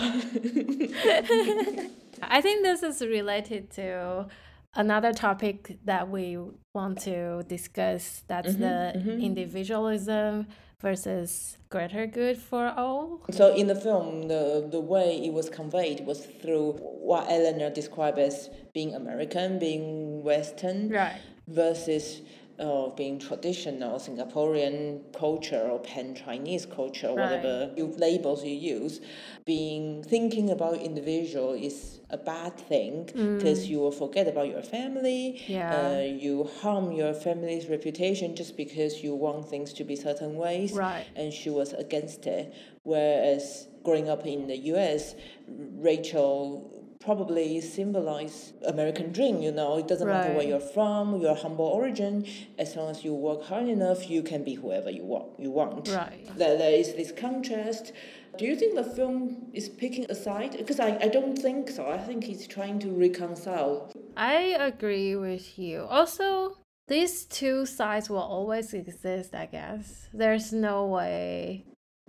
I 2.28 2.40
think 2.40 2.62
this 2.62 2.82
is 2.82 3.00
related 3.00 3.70
to 3.72 4.26
another 4.74 5.12
topic 5.12 5.78
that 5.84 6.08
we 6.10 6.38
want 6.74 7.00
to 7.02 7.42
discuss. 7.44 8.24
That's 8.26 8.54
the 8.56 8.92
individualism 9.20 10.46
versus 10.80 11.56
greater 11.70 12.06
good 12.06 12.36
for 12.36 12.68
all. 12.76 13.20
So 13.30 13.54
in 13.54 13.66
the 13.68 13.74
film, 13.74 14.28
the 14.28 14.66
the 14.70 14.80
way 14.80 15.24
it 15.24 15.32
was 15.32 15.48
conveyed 15.48 16.04
was 16.04 16.26
through 16.26 16.72
what 16.82 17.26
Eleanor 17.30 17.70
described 17.70 18.18
as 18.18 18.50
being 18.74 18.94
American, 18.94 19.58
being 19.58 20.22
Western, 20.22 20.90
Right. 20.90 21.20
versus 21.48 22.20
uh, 22.58 22.88
being 22.90 23.18
traditional 23.18 23.98
Singaporean 23.98 25.12
culture 25.12 25.60
or 25.72 25.80
pan 25.80 26.14
Chinese 26.14 26.66
culture, 26.66 27.12
whatever 27.12 27.72
you 27.76 27.86
labels 27.98 28.44
you 28.44 28.54
use, 28.54 29.00
being 29.44 30.02
thinking 30.04 30.50
about 30.50 30.76
individual 30.80 31.52
is 31.54 31.93
a 32.14 32.16
bad 32.16 32.56
thing 32.56 32.94
because 33.38 33.68
you 33.68 33.78
will 33.78 33.96
forget 34.04 34.26
about 34.28 34.48
your 34.48 34.62
family. 34.62 35.42
Yeah. 35.46 35.76
Uh, 35.76 36.00
you 36.24 36.50
harm 36.60 36.92
your 36.92 37.12
family's 37.12 37.66
reputation 37.68 38.36
just 38.36 38.56
because 38.56 39.02
you 39.04 39.14
want 39.14 39.48
things 39.48 39.72
to 39.74 39.84
be 39.84 39.96
certain 39.96 40.36
ways. 40.36 40.72
Right. 40.72 41.06
And 41.16 41.32
she 41.32 41.50
was 41.50 41.72
against 41.72 42.26
it. 42.26 42.54
Whereas 42.84 43.68
growing 43.82 44.08
up 44.08 44.26
in 44.26 44.46
the 44.46 44.56
U.S., 44.72 45.14
Rachel 45.48 46.73
probably 47.04 47.60
symbolize 47.60 48.52
American 48.66 49.12
dream. 49.12 49.42
You 49.42 49.52
know, 49.52 49.78
it 49.78 49.86
doesn't 49.86 50.08
matter 50.08 50.32
where 50.32 50.46
you're 50.46 50.60
from, 50.60 51.20
your 51.20 51.36
humble 51.36 51.66
origin. 51.66 52.26
As 52.58 52.74
long 52.76 52.90
as 52.90 53.04
you 53.04 53.14
work 53.14 53.44
hard 53.44 53.68
enough, 53.68 54.08
you 54.08 54.22
can 54.22 54.42
be 54.42 54.54
whoever 54.54 54.90
you 54.90 55.04
want. 55.04 55.38
You 55.38 55.50
want. 55.50 55.88
Right. 55.88 56.26
There, 56.36 56.56
there 56.56 56.72
is 56.72 56.94
this 56.94 57.12
contrast. 57.12 57.92
Do 58.38 58.46
you 58.46 58.56
think 58.56 58.74
the 58.74 58.84
film 58.84 59.46
is 59.52 59.68
picking 59.68 60.06
a 60.10 60.14
side? 60.14 60.56
Because 60.56 60.80
I, 60.80 60.98
I 61.00 61.08
don't 61.08 61.36
think 61.36 61.70
so. 61.70 61.88
I 61.88 61.98
think 61.98 62.24
he's 62.24 62.46
trying 62.48 62.80
to 62.80 62.88
reconcile. 62.90 63.92
I 64.16 64.56
agree 64.58 65.14
with 65.14 65.58
you. 65.58 65.86
Also, 65.88 66.56
these 66.88 67.26
two 67.26 67.64
sides 67.64 68.10
will 68.10 68.18
always 68.18 68.74
exist, 68.74 69.34
I 69.34 69.46
guess. 69.46 70.08
There's 70.12 70.52
no 70.52 70.86
way 70.86 71.64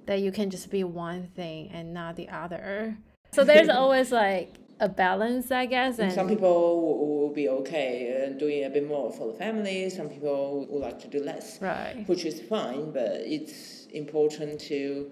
that 0.05 0.19
you 0.21 0.31
can 0.31 0.49
just 0.49 0.69
be 0.71 0.83
one 0.83 1.27
thing 1.35 1.69
and 1.71 1.93
not 1.93 2.15
the 2.15 2.29
other. 2.29 2.97
So 3.31 3.43
there's 3.43 3.69
always 3.81 4.11
like 4.11 4.55
a 4.79 4.89
balance, 4.89 5.51
I 5.51 5.65
guess. 5.65 5.99
And 5.99 6.11
Some 6.11 6.27
people 6.27 6.81
will, 6.81 7.19
will 7.19 7.33
be 7.33 7.47
okay 7.49 8.27
uh, 8.27 8.37
doing 8.37 8.65
a 8.65 8.69
bit 8.69 8.87
more 8.87 9.11
for 9.11 9.27
the 9.31 9.37
family. 9.37 9.89
Some 9.89 10.09
people 10.09 10.67
would 10.69 10.81
like 10.81 10.99
to 10.99 11.07
do 11.07 11.23
less, 11.23 11.61
right. 11.61 12.03
which 12.07 12.25
is 12.25 12.41
fine. 12.41 12.91
But 12.91 13.21
it's 13.25 13.87
important 13.93 14.59
to 14.61 15.11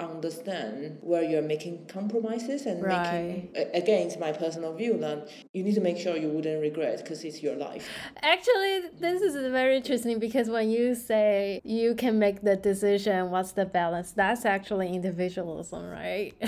understand 0.00 0.98
where 1.00 1.22
you're 1.22 1.42
making 1.42 1.86
compromises 1.86 2.66
and 2.66 2.82
making. 2.82 3.68
against 3.74 4.18
my 4.18 4.32
personal 4.32 4.74
view 4.74 4.98
that 4.98 5.28
you 5.52 5.62
need 5.62 5.74
to 5.74 5.80
make 5.80 5.98
sure 5.98 6.16
you 6.16 6.28
wouldn't 6.28 6.60
regret 6.60 6.98
because 6.98 7.24
it's 7.24 7.42
your 7.42 7.56
life. 7.56 7.88
Actually, 8.22 8.82
this 9.00 9.22
is 9.22 9.34
very 9.50 9.76
interesting 9.76 10.18
because 10.18 10.48
when 10.48 10.70
you 10.70 10.94
say 10.94 11.60
you 11.64 11.94
can 11.94 12.18
make 12.18 12.42
the 12.42 12.56
decision, 12.56 13.30
what's 13.30 13.52
the 13.52 13.66
balance? 13.66 14.12
That's 14.12 14.44
actually 14.44 14.94
individualism, 14.94 15.88
right? 15.88 16.32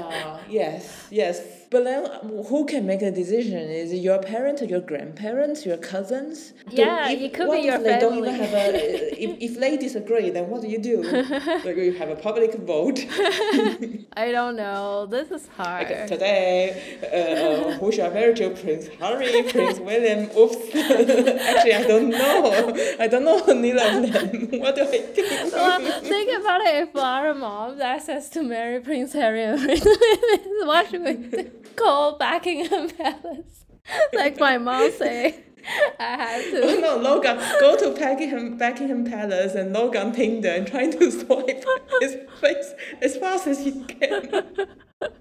Uh, 0.00 0.38
yes, 0.48 1.08
yes. 1.10 1.59
But 1.70 1.84
then, 1.84 2.04
who 2.48 2.66
can 2.66 2.84
make 2.84 3.00
a 3.00 3.12
decision? 3.12 3.58
Is 3.70 3.92
it 3.92 3.98
your 3.98 4.18
parents, 4.18 4.60
or 4.60 4.64
your 4.64 4.80
grandparents, 4.80 5.64
your 5.64 5.76
cousins? 5.76 6.52
Yeah, 6.68 7.08
if- 7.10 7.20
it 7.20 7.32
could 7.32 7.46
what 7.46 7.62
be 7.62 7.68
if 7.68 7.74
your 7.74 7.78
they 7.78 7.98
don't 8.00 8.18
even 8.18 8.34
have 8.34 8.52
a. 8.52 9.22
if, 9.24 9.36
if 9.40 9.60
they 9.62 9.76
disagree, 9.76 10.30
then 10.30 10.48
what 10.50 10.62
do 10.62 10.68
you 10.68 10.78
do? 10.80 10.96
like 11.64 11.76
you 11.76 11.92
have 11.92 12.08
a 12.08 12.16
public 12.16 12.54
vote. 12.56 12.98
I 14.16 14.32
don't 14.32 14.56
know. 14.56 15.06
This 15.06 15.30
is 15.30 15.46
hard. 15.56 15.88
Like 15.88 16.08
today, 16.08 16.98
uh, 17.06 17.78
who 17.78 17.92
shall 17.92 18.10
marry 18.10 18.34
to 18.34 18.50
Prince 18.50 18.88
Harry, 18.98 19.44
Prince 19.44 19.78
William? 19.78 20.28
Oops. 20.36 20.56
Actually, 20.74 21.74
I 21.74 21.84
don't 21.86 22.08
know. 22.10 22.76
I 22.98 23.06
don't 23.06 23.24
know 23.24 23.38
neither 23.46 23.86
of 23.86 24.12
them. 24.12 24.58
What 24.60 24.74
do 24.74 24.82
I 24.82 25.06
do? 25.14 25.50
well, 25.52 26.00
think 26.02 26.36
about 26.40 26.62
it. 26.62 26.88
If 26.88 26.96
our 26.96 27.32
mom 27.32 27.80
asked 27.80 28.08
us 28.08 28.28
to 28.30 28.42
marry 28.42 28.80
Prince 28.80 29.12
Harry 29.12 29.44
and 29.44 29.60
Prince 29.62 29.84
William, 29.84 30.66
what 30.66 30.90
should 30.90 31.02
we 31.04 31.14
do? 31.14 31.50
Call 31.76 32.18
Buckingham 32.18 32.88
Palace, 32.98 33.64
like 34.12 34.38
my 34.38 34.58
mom 34.58 34.90
say. 34.92 35.44
I 35.98 36.02
had 36.02 36.42
Oh 36.54 36.74
to. 36.74 36.80
no, 36.80 36.96
Logan, 36.96 37.36
go 37.60 37.76
to 37.76 37.90
Buckingham, 38.00 38.56
Buckingham 38.56 39.04
Palace 39.04 39.54
and 39.54 39.72
Logan 39.74 40.12
Tinder 40.12 40.48
and 40.48 40.66
try 40.66 40.90
to 40.90 41.10
swipe 41.20 41.62
his 42.00 42.16
face 42.40 42.72
as 43.02 43.16
fast 43.18 43.46
as 43.46 43.64
you 43.66 43.84
can. 43.84 44.44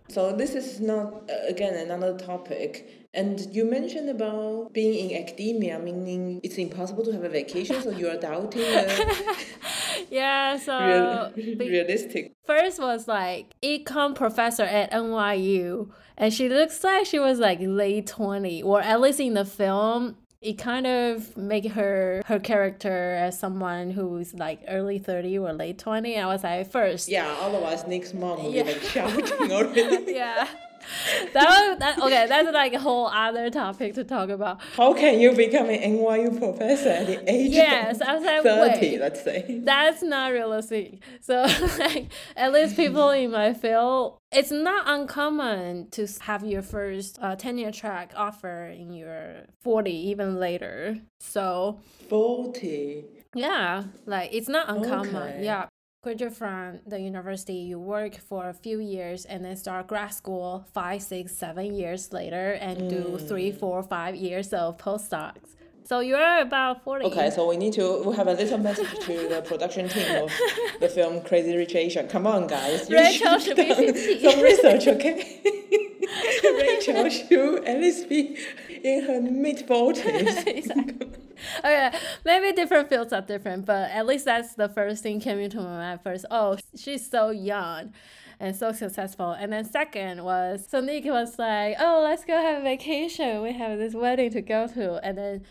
So 0.07 0.35
this 0.35 0.55
is 0.55 0.79
not 0.79 1.29
uh, 1.29 1.47
again 1.47 1.73
another 1.75 2.17
topic. 2.17 3.07
And 3.13 3.39
you 3.53 3.65
mentioned 3.65 4.09
about 4.09 4.71
being 4.71 5.09
in 5.09 5.21
academia, 5.23 5.77
meaning 5.79 6.39
it's 6.43 6.57
impossible 6.57 7.03
to 7.05 7.11
have 7.11 7.23
a 7.23 7.29
vacation, 7.29 7.81
so 7.81 7.89
you're 7.89 8.17
doubting 8.17 8.61
the 8.61 9.35
Yeah, 10.09 10.57
so 10.57 11.31
real, 11.35 11.57
realistic. 11.57 12.33
first 12.45 12.79
was 12.79 13.07
like 13.07 13.53
econ 13.63 14.15
professor 14.15 14.63
at 14.63 14.91
NYU, 14.91 15.89
and 16.19 16.31
she 16.33 16.49
looks 16.49 16.83
like 16.83 17.05
she 17.07 17.17
was 17.19 17.39
like 17.39 17.59
late 17.61 18.05
twenty, 18.07 18.61
or 18.61 18.81
at 18.81 19.01
least 19.01 19.19
in 19.19 19.33
the 19.33 19.45
film, 19.45 20.15
it 20.41 20.53
kind 20.57 20.85
of 20.87 21.35
make 21.35 21.71
her 21.71 22.21
her 22.27 22.39
character 22.39 23.15
as 23.15 23.37
someone 23.39 23.91
who's 23.91 24.33
like 24.33 24.61
early 24.67 24.99
thirty 24.99 25.37
or 25.37 25.51
late 25.53 25.79
twenty. 25.79 26.17
I 26.19 26.27
was 26.27 26.43
like 26.43 26.69
first, 26.71 27.09
Yeah, 27.09 27.27
otherwise 27.41 27.87
Nick's 27.87 28.13
mom 28.13 28.43
will 28.43 28.51
Yeah. 28.53 28.63
be 28.63 28.73
like 28.73 28.81
shouting 28.83 29.51
already. 29.51 30.05
yeah. 30.13 30.47
That 31.33 31.47
was 31.69 31.79
that 31.79 31.99
okay. 31.99 32.25
That's 32.27 32.51
like 32.51 32.73
a 32.73 32.79
whole 32.79 33.07
other 33.07 33.49
topic 33.49 33.93
to 33.95 34.03
talk 34.03 34.29
about. 34.29 34.59
How 34.75 34.93
can 34.93 35.19
you 35.19 35.31
become 35.33 35.69
an 35.69 35.79
NYU 35.79 36.37
professor 36.37 36.89
at 36.89 37.07
the 37.07 37.29
age 37.31 37.51
Yes, 37.51 38.01
of 38.01 38.07
I 38.07 38.15
was 38.15 38.23
like, 38.25 38.43
30, 38.43 38.79
wait. 38.79 38.99
let's 38.99 39.23
say? 39.23 39.61
That's 39.63 40.01
not 40.01 40.31
realistic. 40.31 40.99
So, 41.21 41.43
like, 41.79 42.07
at 42.35 42.51
least 42.53 42.75
people 42.75 43.09
in 43.11 43.31
my 43.31 43.53
field, 43.53 44.17
it's 44.31 44.51
not 44.51 44.83
uncommon 44.87 45.89
to 45.91 46.07
have 46.21 46.43
your 46.43 46.61
first 46.61 47.19
uh, 47.21 47.35
tenure 47.35 47.71
track 47.71 48.13
offer 48.15 48.65
in 48.67 48.93
your 48.93 49.45
40, 49.61 49.91
even 49.91 50.39
later. 50.39 50.97
So, 51.19 51.79
40. 52.09 53.05
yeah, 53.35 53.83
like, 54.05 54.29
it's 54.33 54.49
not 54.49 54.69
uncommon. 54.69 55.15
Okay. 55.15 55.45
Yeah. 55.45 55.67
Graduate 56.01 56.33
from 56.33 56.79
the 56.87 56.97
university, 56.97 57.55
you 57.55 57.77
work 57.77 58.15
for 58.15 58.47
a 58.47 58.53
few 58.53 58.79
years 58.79 59.25
and 59.25 59.43
then 59.43 59.57
start 59.57 59.87
grad 59.87 60.13
school 60.13 60.65
five, 60.73 61.01
six, 61.01 61.35
seven 61.35 61.73
years 61.75 62.13
later 62.13 62.53
and 62.53 62.89
do 62.89 63.17
three, 63.17 63.51
mm. 63.51 63.59
four, 63.59 63.83
five 63.83 64.15
years 64.15 64.53
of 64.53 64.77
postdocs. 64.77 65.57
So 65.83 65.99
you're 65.99 66.39
about 66.39 66.85
40. 66.85 67.03
Okay, 67.07 67.29
so 67.31 67.49
we 67.49 67.57
need 67.57 67.73
to 67.73 68.01
we 68.05 68.15
have 68.15 68.27
a 68.27 68.33
little 68.33 68.59
message 68.59 68.87
to 69.07 69.27
the 69.27 69.41
production 69.45 69.89
team 69.89 70.23
of 70.23 70.31
the 70.79 70.87
film 70.87 71.21
Crazy 71.21 71.57
Rich 71.57 71.75
Asian. 71.75 72.07
Come 72.07 72.25
on, 72.25 72.47
guys. 72.47 72.89
you 72.89 72.95
Rachel 72.95 73.37
should 73.37 73.57
be 73.57 73.73
50. 73.73 74.21
Some 74.23 74.41
research, 74.41 74.87
okay? 74.87 75.41
Rachel 76.61 77.09
should 77.09 77.65
at 77.65 77.77
least 77.77 78.07
be 78.07 78.37
in 78.85 79.03
her 79.03 79.19
mid 79.19 79.67
40s. 79.67 80.47
exactly. 80.47 81.09
Okay, 81.59 81.91
maybe 82.25 82.55
different 82.55 82.89
fields 82.89 83.13
are 83.13 83.21
different, 83.21 83.65
but 83.65 83.91
at 83.91 84.05
least 84.05 84.25
that's 84.25 84.55
the 84.55 84.69
first 84.69 85.03
thing 85.03 85.19
came 85.19 85.39
into 85.39 85.57
my 85.57 85.63
mind 85.63 86.01
first. 86.01 86.25
Oh, 86.31 86.57
she's 86.75 87.09
so 87.09 87.29
young 87.29 87.93
and 88.39 88.55
so 88.55 88.71
successful. 88.71 89.31
And 89.31 89.51
then 89.51 89.65
second 89.65 90.23
was 90.23 90.65
so 90.69 90.79
Nick 90.79 91.05
was 91.05 91.37
like, 91.37 91.75
Oh, 91.79 92.01
let's 92.03 92.25
go 92.25 92.33
have 92.33 92.61
a 92.61 92.63
vacation. 92.63 93.41
We 93.41 93.53
have 93.53 93.77
this 93.77 93.93
wedding 93.93 94.31
to 94.31 94.41
go 94.41 94.67
to 94.67 94.99
and 95.05 95.17
then 95.17 95.45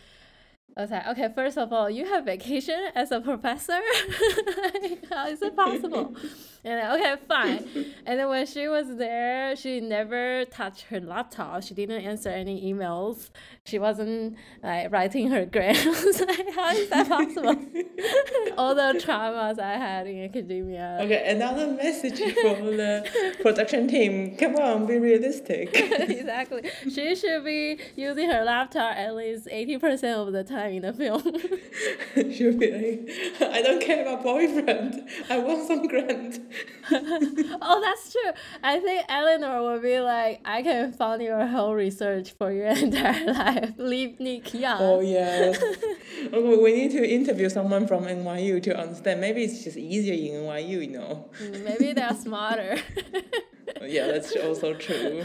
I 0.77 0.81
was 0.83 0.91
like, 0.91 1.07
okay, 1.07 1.27
first 1.35 1.57
of 1.57 1.73
all, 1.73 1.89
you 1.89 2.05
have 2.05 2.23
vacation 2.23 2.79
as 2.95 3.11
a 3.11 3.19
professor? 3.19 3.73
How 5.11 5.27
is 5.27 5.41
it 5.41 5.53
possible? 5.53 6.15
and 6.63 6.79
then, 6.79 6.99
okay, 6.99 7.15
fine. 7.27 7.85
And 8.05 8.19
then 8.19 8.27
when 8.27 8.45
she 8.45 8.67
was 8.67 8.97
there, 8.97 9.55
she 9.55 9.79
never 9.79 10.45
touched 10.45 10.83
her 10.89 10.99
laptop. 10.99 11.63
She 11.63 11.73
didn't 11.73 12.01
answer 12.03 12.29
any 12.29 12.73
emails. 12.73 13.29
She 13.63 13.79
wasn't 13.79 14.35
like 14.61 14.91
writing 14.91 15.29
her 15.29 15.45
grades. 15.45 15.85
like, 16.19 16.53
how 16.53 16.71
is 16.71 16.89
that 16.89 17.07
possible? 17.07 17.55
all 18.57 18.75
the 18.75 18.99
traumas 18.99 19.57
I 19.59 19.77
had 19.77 20.07
in 20.07 20.25
academia. 20.25 20.99
Okay, 21.01 21.31
another 21.31 21.67
message 21.67 22.17
from 22.17 22.77
the 22.77 23.07
production 23.41 23.87
team. 23.87 24.35
Come 24.35 24.55
on, 24.55 24.85
be 24.85 24.97
realistic. 24.97 25.69
exactly. 25.75 26.69
She 26.83 27.15
should 27.15 27.45
be 27.45 27.79
using 27.95 28.29
her 28.29 28.43
laptop 28.43 28.97
at 28.97 29.15
least 29.15 29.47
80% 29.47 30.27
of 30.27 30.33
the 30.33 30.43
time 30.43 30.73
in 30.73 30.81
the 30.81 30.93
film. 30.93 31.23
She'll 32.33 32.57
be 32.57 32.71
like, 32.71 33.49
I 33.49 33.61
don't 33.61 33.81
care 33.81 34.01
about 34.01 34.23
boyfriend. 34.23 35.07
I 35.29 35.37
want 35.37 35.67
some 35.67 35.87
grant. 35.87 36.39
oh, 36.91 37.81
that's 37.81 38.11
true. 38.11 38.31
I 38.63 38.79
think 38.79 39.05
Eleanor 39.09 39.61
will 39.61 39.79
be 39.79 39.99
like, 39.99 40.41
I 40.45 40.61
can 40.61 40.91
fund 40.93 41.21
your 41.21 41.45
whole 41.47 41.75
research 41.75 42.31
for 42.37 42.51
your 42.51 42.67
entire 42.85 43.25
life. 43.33 43.73
Leave 43.77 44.19
Nick 44.19 44.53
young. 44.53 44.77
Oh, 44.81 44.99
yeah. 44.99 45.53
okay, 46.33 46.57
we 46.57 46.73
need 46.73 46.91
to 46.91 47.07
interview 47.07 47.49
someone 47.49 47.87
from 47.87 48.05
NYU 48.05 48.61
to 48.63 48.77
understand. 48.77 49.21
Maybe 49.21 49.43
it's 49.43 49.63
just 49.63 49.77
easier 49.77 50.13
in 50.13 50.43
NYU, 50.43 50.87
you 50.87 50.87
know. 50.87 51.29
Mm, 51.41 51.63
maybe 51.63 51.93
they're 51.93 52.15
smarter. 52.15 52.77
yeah, 53.81 54.07
that's 54.07 54.35
also 54.35 54.73
true. 54.73 55.23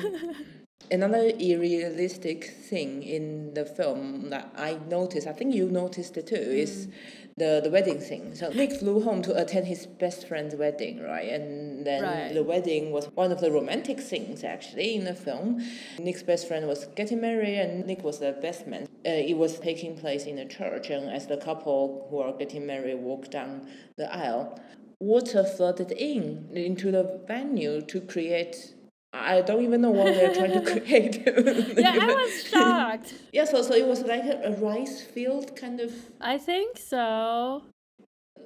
Another 0.91 1.31
unrealistic 1.39 2.45
thing 2.45 3.03
in 3.03 3.55
the 3.55 3.65
film 3.65 4.29
that 4.29 4.53
I 4.57 4.79
noticed, 4.89 5.27
I 5.27 5.33
think 5.33 5.55
you 5.55 5.71
noticed 5.71 6.19
it 6.19 6.27
too, 6.27 6.37
mm. 6.37 6.59
is 6.59 6.89
the, 7.37 7.61
the 7.63 7.71
wedding 7.71 7.99
thing. 7.99 8.35
So 8.35 8.51
Nick 8.51 8.73
flew 8.73 9.03
home 9.03 9.23
to 9.23 9.41
attend 9.41 9.67
his 9.67 9.87
best 9.87 10.29
friend's 10.29 10.55
wedding, 10.55 11.03
right? 11.03 11.29
And 11.29 11.85
then 11.85 12.03
right. 12.03 12.35
the 12.35 12.45
wedding 12.45 12.93
was 12.93 13.07
one 13.15 13.33
of 13.33 13.41
the 13.41 13.51
romantic 13.51 13.99
things 13.99 14.45
actually 14.45 14.95
in 14.95 15.05
the 15.05 15.15
film. 15.15 15.61
Nick's 15.99 16.23
best 16.23 16.47
friend 16.47 16.69
was 16.69 16.87
getting 16.95 17.21
married, 17.21 17.59
and 17.59 17.87
Nick 17.87 18.05
was 18.05 18.21
the 18.21 18.33
best 18.33 18.67
man. 18.67 18.85
Uh, 19.07 19.11
it 19.11 19.37
was 19.37 19.59
taking 19.59 19.97
place 19.97 20.25
in 20.27 20.39
a 20.39 20.47
church, 20.47 20.91
and 20.91 21.11
as 21.11 21.27
the 21.27 21.37
couple 21.37 22.07
who 22.11 22.21
are 22.21 22.33
getting 22.33 22.67
married 22.67 22.99
walked 22.99 23.33
down 23.33 23.69
the 23.97 24.15
aisle, 24.15 24.61
water 25.01 25.45
flooded 25.45 25.91
in 25.93 26.49
into 26.55 26.91
the 26.91 27.21
venue 27.27 27.81
to 27.83 28.01
create 28.01 28.74
I 29.15 29.43
don't 29.43 29.63
even 29.63 29.81
know 29.81 29.91
what 29.91 30.07
they're 30.07 30.35
trying 30.35 30.53
to 30.53 30.71
create. 30.81 31.23
yeah, 31.77 31.99
I 32.01 32.07
was 32.07 32.45
shocked. 32.49 33.15
yeah, 33.33 33.45
so, 33.45 33.63
so 33.63 33.75
it 33.75 33.87
was 33.87 34.03
like 34.03 34.25
a, 34.25 34.41
a, 34.45 34.53
rice 34.57 35.03
field 35.03 35.55
kind 35.57 35.81
of. 35.81 35.93
I 36.21 36.37
think 36.37 36.79
so. 36.79 37.63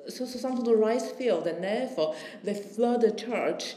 So, 0.08 0.26
so 0.26 0.38
some 0.38 0.56
sort 0.56 0.68
of 0.68 0.78
rice 0.78 1.10
field, 1.10 1.46
and 1.46 1.64
therefore 1.64 2.14
they 2.44 2.54
flood 2.54 3.00
the 3.00 3.12
church 3.12 3.74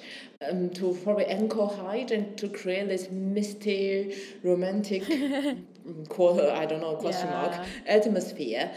um, 0.47 0.69
to 0.71 0.97
probably 1.03 1.25
ankle 1.25 1.67
height 1.67 2.11
and 2.11 2.37
to 2.37 2.49
create 2.49 2.87
this 2.87 3.09
misty, 3.09 4.15
romantic, 4.43 5.03
quarter, 6.09 6.51
I 6.51 6.65
don't 6.65 6.81
know, 6.81 6.95
question 6.95 7.27
yeah. 7.27 7.41
mark, 7.41 7.67
atmosphere. 7.85 8.71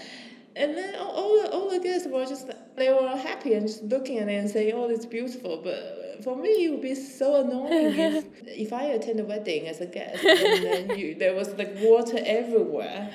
And 0.56 0.76
then 0.76 0.94
all, 0.96 1.10
all, 1.10 1.42
the, 1.42 1.50
all 1.50 1.70
the 1.70 1.80
guests 1.80 2.06
were 2.06 2.24
just, 2.24 2.48
they 2.76 2.92
were 2.92 3.16
happy 3.16 3.54
and 3.54 3.66
just 3.66 3.82
looking 3.82 4.18
at 4.18 4.28
it 4.28 4.34
and 4.34 4.48
saying, 4.48 4.72
oh, 4.74 4.88
it's 4.88 5.06
beautiful, 5.06 5.60
but 5.62 6.22
for 6.22 6.36
me, 6.36 6.66
it 6.66 6.70
would 6.70 6.82
be 6.82 6.94
so 6.94 7.40
annoying 7.40 7.98
if, 7.98 8.24
if 8.46 8.72
I 8.72 8.84
attend 8.84 9.20
a 9.20 9.24
wedding 9.24 9.66
as 9.66 9.80
a 9.80 9.86
guest 9.86 10.24
and 10.24 10.64
then 10.64 10.98
you, 10.98 11.14
there 11.16 11.34
was 11.34 11.48
like 11.54 11.74
water 11.80 12.18
everywhere. 12.24 13.12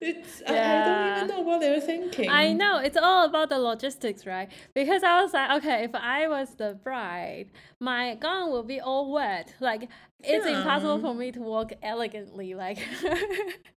It's 0.00 0.42
yeah. 0.42 0.52
I, 0.52 0.52
I, 0.52 0.84
don't 0.84 1.16
even 1.16 1.36
know 1.36 1.42
what 1.42 1.60
they 1.60 1.70
were 1.70 1.80
thinking. 1.80 2.30
I 2.30 2.52
know 2.52 2.78
it's 2.78 2.96
all 2.96 3.24
about 3.24 3.48
the 3.48 3.58
logistics, 3.58 4.26
right? 4.26 4.48
Because 4.72 5.02
I 5.02 5.20
was 5.20 5.32
like, 5.34 5.50
okay, 5.58 5.84
if 5.84 5.94
I 5.94 6.28
was 6.28 6.54
the 6.54 6.78
bride, 6.82 7.50
my 7.80 8.14
gown 8.14 8.50
will 8.50 8.62
be 8.62 8.80
all 8.80 9.12
wet. 9.12 9.54
Like 9.60 9.88
it's 10.22 10.46
yeah. 10.46 10.58
impossible 10.58 11.00
for 11.00 11.14
me 11.14 11.32
to 11.32 11.40
walk 11.40 11.72
elegantly 11.82 12.54
like 12.54 12.78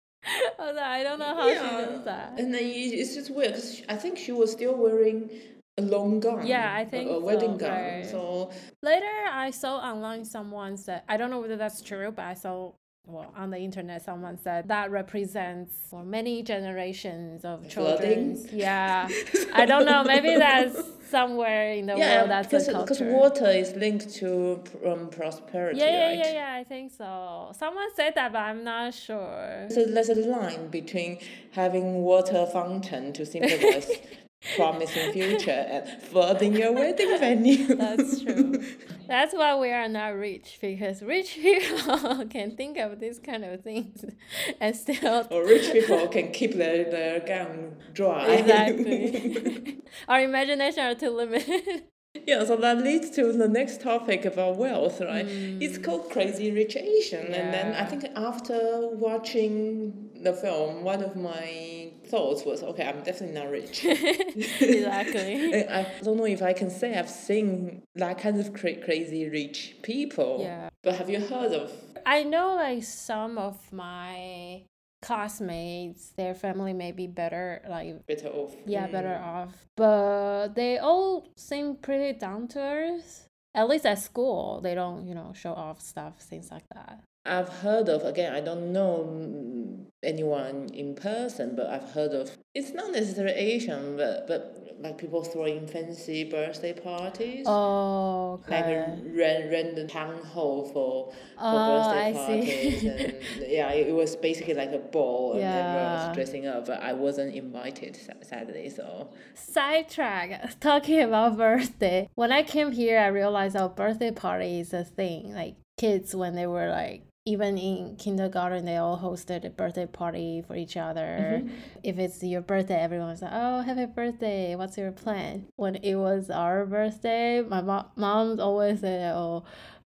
I, 0.59 0.71
like, 0.71 0.77
I 0.83 1.03
don't 1.03 1.19
know 1.19 1.35
how 1.35 1.47
yeah. 1.47 1.69
she 1.69 1.85
does 1.85 2.05
that. 2.05 2.33
And 2.37 2.53
then 2.53 2.61
it's 2.63 3.15
just 3.15 3.31
weird 3.31 3.53
because 3.53 3.81
I 3.87 3.95
think 3.95 4.17
she 4.17 4.31
was 4.31 4.51
still 4.51 4.75
wearing 4.75 5.29
a 5.77 5.81
long 5.81 6.19
gown. 6.19 6.45
Yeah, 6.45 6.73
I 6.73 6.85
think 6.85 7.09
a, 7.09 7.13
a 7.13 7.19
wedding 7.19 7.53
so, 7.53 7.65
gown. 7.65 7.83
Right. 7.83 8.05
So 8.05 8.51
later, 8.81 9.05
I 9.31 9.51
saw 9.51 9.77
online 9.77 10.25
someone 10.25 10.77
said 10.77 11.03
I 11.07 11.17
don't 11.17 11.29
know 11.29 11.39
whether 11.39 11.57
that's 11.57 11.81
true, 11.81 12.11
but 12.11 12.25
I 12.25 12.33
saw 12.33 12.73
well 13.11 13.33
on 13.35 13.49
the 13.49 13.57
internet 13.57 14.03
someone 14.03 14.37
said 14.37 14.67
that 14.67 14.91
represents 14.91 15.73
for 15.89 16.03
many 16.03 16.43
generations 16.43 17.45
of 17.45 17.67
children. 17.69 18.37
Yeah, 18.51 19.07
I 19.53 19.65
don't 19.65 19.85
know. 19.85 20.03
Maybe 20.03 20.35
that's 20.37 20.81
somewhere 21.09 21.73
in 21.73 21.87
the 21.87 21.97
yeah, 21.97 22.19
world 22.19 22.29
that's 22.29 22.47
because, 22.47 22.67
because 22.67 23.01
water 23.01 23.49
is 23.49 23.73
linked 23.73 24.13
to 24.15 24.63
um, 24.85 25.09
prosperity. 25.09 25.79
Yeah, 25.79 25.91
yeah, 25.91 26.07
right? 26.07 26.17
yeah, 26.17 26.31
yeah. 26.31 26.59
I 26.59 26.63
think 26.63 26.91
so. 26.91 27.51
Someone 27.57 27.87
said 27.95 28.13
that, 28.15 28.31
but 28.31 28.39
I'm 28.39 28.63
not 28.63 28.93
sure. 28.93 29.67
So 29.69 29.85
there's 29.85 30.09
a 30.09 30.15
line 30.15 30.67
between 30.67 31.19
having 31.51 32.01
water 32.01 32.45
fountain 32.45 33.13
to 33.13 33.25
symbolize 33.25 33.91
promising 34.55 35.11
future 35.11 35.51
and 35.51 36.01
flooding 36.03 36.55
your 36.55 36.71
wedding 36.73 37.17
venue. 37.19 37.75
That's 37.75 38.21
true. 38.21 38.63
That's 39.09 39.33
why 39.33 39.57
we 39.57 39.71
are 39.71 39.89
not 39.89 40.09
rich 40.15 40.59
because 40.61 41.01
rich 41.01 41.35
people 41.41 42.27
can 42.27 42.55
think 42.55 42.77
of 42.77 42.99
these 42.99 43.17
kind 43.17 43.43
of 43.43 43.63
things 43.63 44.05
and 44.61 44.75
still. 44.75 45.27
Or 45.31 45.43
rich 45.43 45.71
people 45.71 46.07
can 46.07 46.31
keep 46.31 46.53
their, 46.53 46.83
their 46.89 47.19
gown 47.19 47.75
dry. 47.93 48.27
Exactly. 48.27 49.79
Our 50.07 50.21
imagination 50.21 50.83
are 50.83 50.95
too 50.95 51.09
limited. 51.09 51.83
Yeah, 52.25 52.43
so 52.43 52.55
that 52.57 52.79
leads 52.79 53.09
to 53.11 53.31
the 53.31 53.47
next 53.47 53.81
topic 53.81 54.25
about 54.25 54.57
wealth, 54.57 54.99
right? 54.99 55.25
Mm. 55.25 55.61
It's 55.61 55.77
called 55.77 56.09
Crazy 56.09 56.51
Rich 56.51 56.75
Asian. 56.75 57.27
Yeah. 57.27 57.37
And 57.37 57.53
then 57.53 57.73
I 57.73 57.85
think 57.85 58.05
after 58.15 58.89
watching 58.89 60.09
the 60.23 60.33
film, 60.33 60.83
one 60.83 61.03
of 61.03 61.15
my 61.15 61.78
thoughts 62.09 62.43
was, 62.45 62.63
okay, 62.63 62.85
I'm 62.87 63.03
definitely 63.03 63.39
not 63.39 63.49
rich. 63.49 63.85
exactly. 63.85 65.67
I 65.67 65.85
don't 66.03 66.17
know 66.17 66.25
if 66.25 66.41
I 66.41 66.53
can 66.53 66.69
say 66.69 66.97
I've 66.97 67.09
seen 67.09 67.83
that 67.95 68.19
kind 68.19 68.39
of 68.39 68.53
cra- 68.53 68.83
crazy 68.83 69.29
rich 69.29 69.75
people. 69.83 70.39
Yeah. 70.41 70.69
But 70.83 70.95
have 70.95 71.09
you 71.09 71.19
heard 71.19 71.53
of? 71.53 71.71
I 72.05 72.23
know 72.23 72.55
like 72.55 72.83
some 72.83 73.37
of 73.37 73.57
my 73.71 74.63
classmates, 75.01 76.09
their 76.17 76.33
family 76.33 76.73
may 76.73 76.91
be 76.91 77.07
better, 77.07 77.61
like 77.69 78.05
better 78.07 78.29
off. 78.29 78.55
Yeah, 78.65 78.87
mm. 78.87 78.91
better 78.91 79.15
off. 79.15 79.53
But 79.75 80.49
they 80.55 80.77
all 80.77 81.27
seem 81.37 81.75
pretty 81.75 82.17
down 82.17 82.47
to 82.49 82.59
earth. 82.59 83.27
At 83.55 83.67
least 83.67 83.85
at 83.85 83.99
school, 83.99 84.61
they 84.61 84.75
don't, 84.75 85.07
you 85.07 85.15
know, 85.15 85.33
show 85.33 85.53
off 85.53 85.81
stuff, 85.81 86.19
things 86.19 86.51
like 86.51 86.67
that. 86.73 87.01
I've 87.25 87.49
heard 87.49 87.89
of 87.89 88.03
again. 88.03 88.33
I 88.33 88.41
don't 88.41 88.71
know 88.71 89.87
anyone 90.01 90.69
in 90.73 90.95
person, 90.95 91.55
but 91.55 91.67
I've 91.67 91.91
heard 91.91 92.11
of. 92.13 92.31
It's 92.55 92.71
not 92.71 92.91
necessarily 92.91 93.33
Asian, 93.33 93.97
but 93.97 94.27
but 94.27 94.69
like 94.81 94.97
people 94.97 95.23
throwing 95.23 95.67
fancy 95.67 96.23
birthday 96.23 96.73
parties. 96.73 97.45
Oh, 97.47 98.39
okay. 98.45 98.55
Like 98.55 98.65
a 98.65 99.17
rent 99.17 99.51
random 99.51 99.87
town 99.87 100.23
hall 100.23 100.65
for, 100.65 101.11
for 101.11 101.17
oh, 101.37 101.83
birthday 101.83 102.09
I 102.09 102.13
parties. 102.13 102.81
See. 102.81 102.87
and 102.87 103.15
yeah, 103.47 103.71
it 103.71 103.93
was 103.93 104.15
basically 104.15 104.53
like 104.53 104.71
a 104.71 104.79
ball 104.79 105.33
and 105.33 105.41
yeah. 105.41 105.55
everyone 105.55 106.07
was 106.07 106.15
dressing 106.15 106.47
up, 106.47 106.65
but 106.65 106.81
I 106.81 106.93
wasn't 106.93 107.35
invited 107.35 107.97
sadly, 108.21 108.69
so. 108.69 109.09
Sidetrack, 109.33 110.59
talking 110.59 111.01
about 111.01 111.37
birthday. 111.37 112.09
When 112.15 112.31
I 112.31 112.43
came 112.43 112.71
here, 112.71 112.99
I 112.99 113.07
realized 113.07 113.55
our 113.55 113.69
birthday 113.69 114.11
party 114.11 114.59
is 114.59 114.73
a 114.73 114.83
thing. 114.85 115.33
Like 115.33 115.55
kids, 115.77 116.15
when 116.15 116.35
they 116.35 116.47
were 116.47 116.69
like 116.69 117.08
even 117.29 117.57
in 117.57 117.95
kindergarten 117.97 118.65
they 118.65 118.77
all 118.77 118.97
hosted 118.97 119.45
a 119.45 119.49
birthday 119.49 119.85
party 119.85 120.43
for 120.47 120.55
each 120.55 120.75
other. 120.77 121.41
Mm-hmm. 121.43 121.55
if 121.83 121.99
it's 121.99 122.23
your 122.23 122.41
birthday 122.41 122.79
everyone's 122.87 123.21
like 123.21 123.31
oh 123.33 123.61
happy 123.61 123.85
birthday. 123.85 124.55
What's 124.55 124.77
your 124.77 124.91
plan? 124.91 125.47
When 125.55 125.75
it 125.75 125.95
was 125.95 126.29
our 126.29 126.65
birthday 126.65 127.41
my 127.41 127.61
mom 127.61 127.85
mom's 127.95 128.39
always 128.39 128.79
said 128.79 129.13
oh 129.15 129.43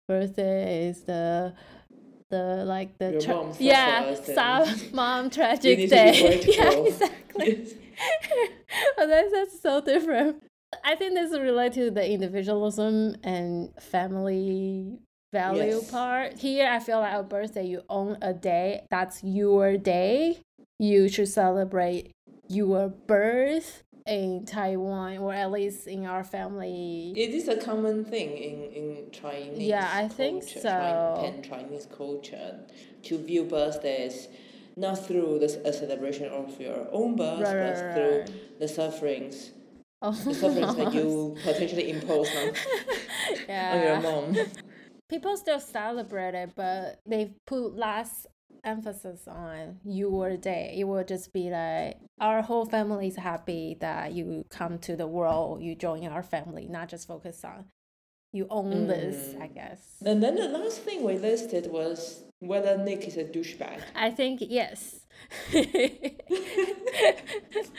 birthday 0.08 0.88
is 0.90 1.04
the 1.04 1.54
the 2.30 2.64
like 2.66 2.98
the 2.98 3.20
tra- 3.22 3.54
yeah 3.60 4.16
sad 4.16 4.94
mom 4.94 5.30
tragic 5.38 5.90
day. 5.90 6.42
yeah 6.58 6.72
exactly. 6.72 7.78
But 8.98 9.06
that's, 9.14 9.32
that's 9.32 9.62
so 9.62 9.82
different. 9.82 10.44
I 10.84 10.96
think 10.96 11.14
this 11.14 11.32
is 11.32 11.40
related 11.40 11.74
to 11.74 11.92
the 11.92 12.10
individualism 12.10 13.16
and 13.24 13.70
family 13.80 14.98
value 15.34 15.82
yes. 15.82 15.92
part. 15.92 16.40
Here, 16.40 16.70
I 16.70 16.80
feel 16.80 17.00
like 17.00 17.14
a 17.14 17.24
birthday, 17.24 17.66
you 17.66 17.82
own 17.90 18.18
a 18.22 18.34
day. 18.34 18.86
That's 18.90 19.22
your 19.24 19.76
day. 19.78 20.40
You 20.80 21.10
should 21.10 21.28
celebrate 21.28 22.12
your 22.48 22.90
birth 22.90 23.84
in 24.06 24.46
Taiwan, 24.46 25.18
or 25.18 25.34
at 25.34 25.52
least 25.52 25.88
in 25.88 26.06
our 26.06 26.24
family. 26.24 27.14
It 27.16 27.32
is 27.32 27.48
a 27.48 27.58
common 27.58 28.06
thing 28.06 28.30
in, 28.38 28.58
in 28.80 29.12
Chinese. 29.12 29.60
Yeah, 29.60 29.90
I 29.92 30.02
culture, 30.02 30.16
think 30.16 30.44
so. 30.44 30.70
Chinese, 30.70 31.48
Chinese 31.50 31.88
culture 31.98 32.60
to 33.04 33.18
view 33.18 33.44
birthdays 33.46 34.28
not 34.76 35.06
through 35.06 35.40
the, 35.40 35.50
a 35.66 35.74
celebration 35.74 36.28
of 36.30 36.60
your 36.60 36.88
own 36.92 37.16
birth, 37.16 37.40
Right, 37.42 37.54
but 37.54 37.84
right, 37.86 37.94
through 37.94 38.20
right. 38.20 38.60
the 38.60 38.68
sufferings, 38.68 39.52
Oh, 40.02 40.12
the 40.12 40.34
sufferings 40.34 40.76
that 40.76 40.94
you 41.00 41.38
potentially 41.44 41.92
impose 41.92 42.30
on, 42.36 42.50
on 43.50 43.82
your 43.82 44.02
mom. 44.02 44.36
People 45.10 45.38
still 45.38 45.60
celebrate 45.60 46.34
it, 46.34 46.52
but 46.56 47.00
they 47.06 47.34
put 47.46 47.76
less 47.76 48.26
emphasis 48.64 49.28
on 49.28 49.80
your 49.84 50.38
day. 50.38 50.76
It 50.78 50.86
will 50.86 51.04
just 51.04 51.34
be 51.34 51.50
like 51.50 51.98
our 52.20 52.42
whole 52.42 52.66
family 52.66 53.08
is 53.08 53.18
happy 53.18 53.78
that 53.82 54.14
you 54.14 54.46
come 54.50 54.80
to 54.80 54.96
the 54.96 55.08
world, 55.08 55.62
you 55.62 55.76
join 55.76 56.08
our 56.08 56.24
family, 56.24 56.68
not 56.68 56.90
just 56.90 57.08
focus 57.08 57.44
on 57.44 57.66
you 58.34 58.48
own 58.50 58.88
this, 58.88 59.36
I 59.40 59.48
mm. 59.48 59.54
guess. 59.54 59.80
And 60.04 60.22
then 60.22 60.36
the 60.36 60.50
last 60.50 60.82
thing 60.82 61.04
we 61.04 61.18
listed 61.18 61.72
was 61.72 62.24
whether 62.48 62.78
Nick 62.78 63.08
is 63.08 63.18
a 63.18 63.24
douchebag. 63.24 63.82
I 63.96 64.10
think 64.12 64.42
yes. 64.42 65.00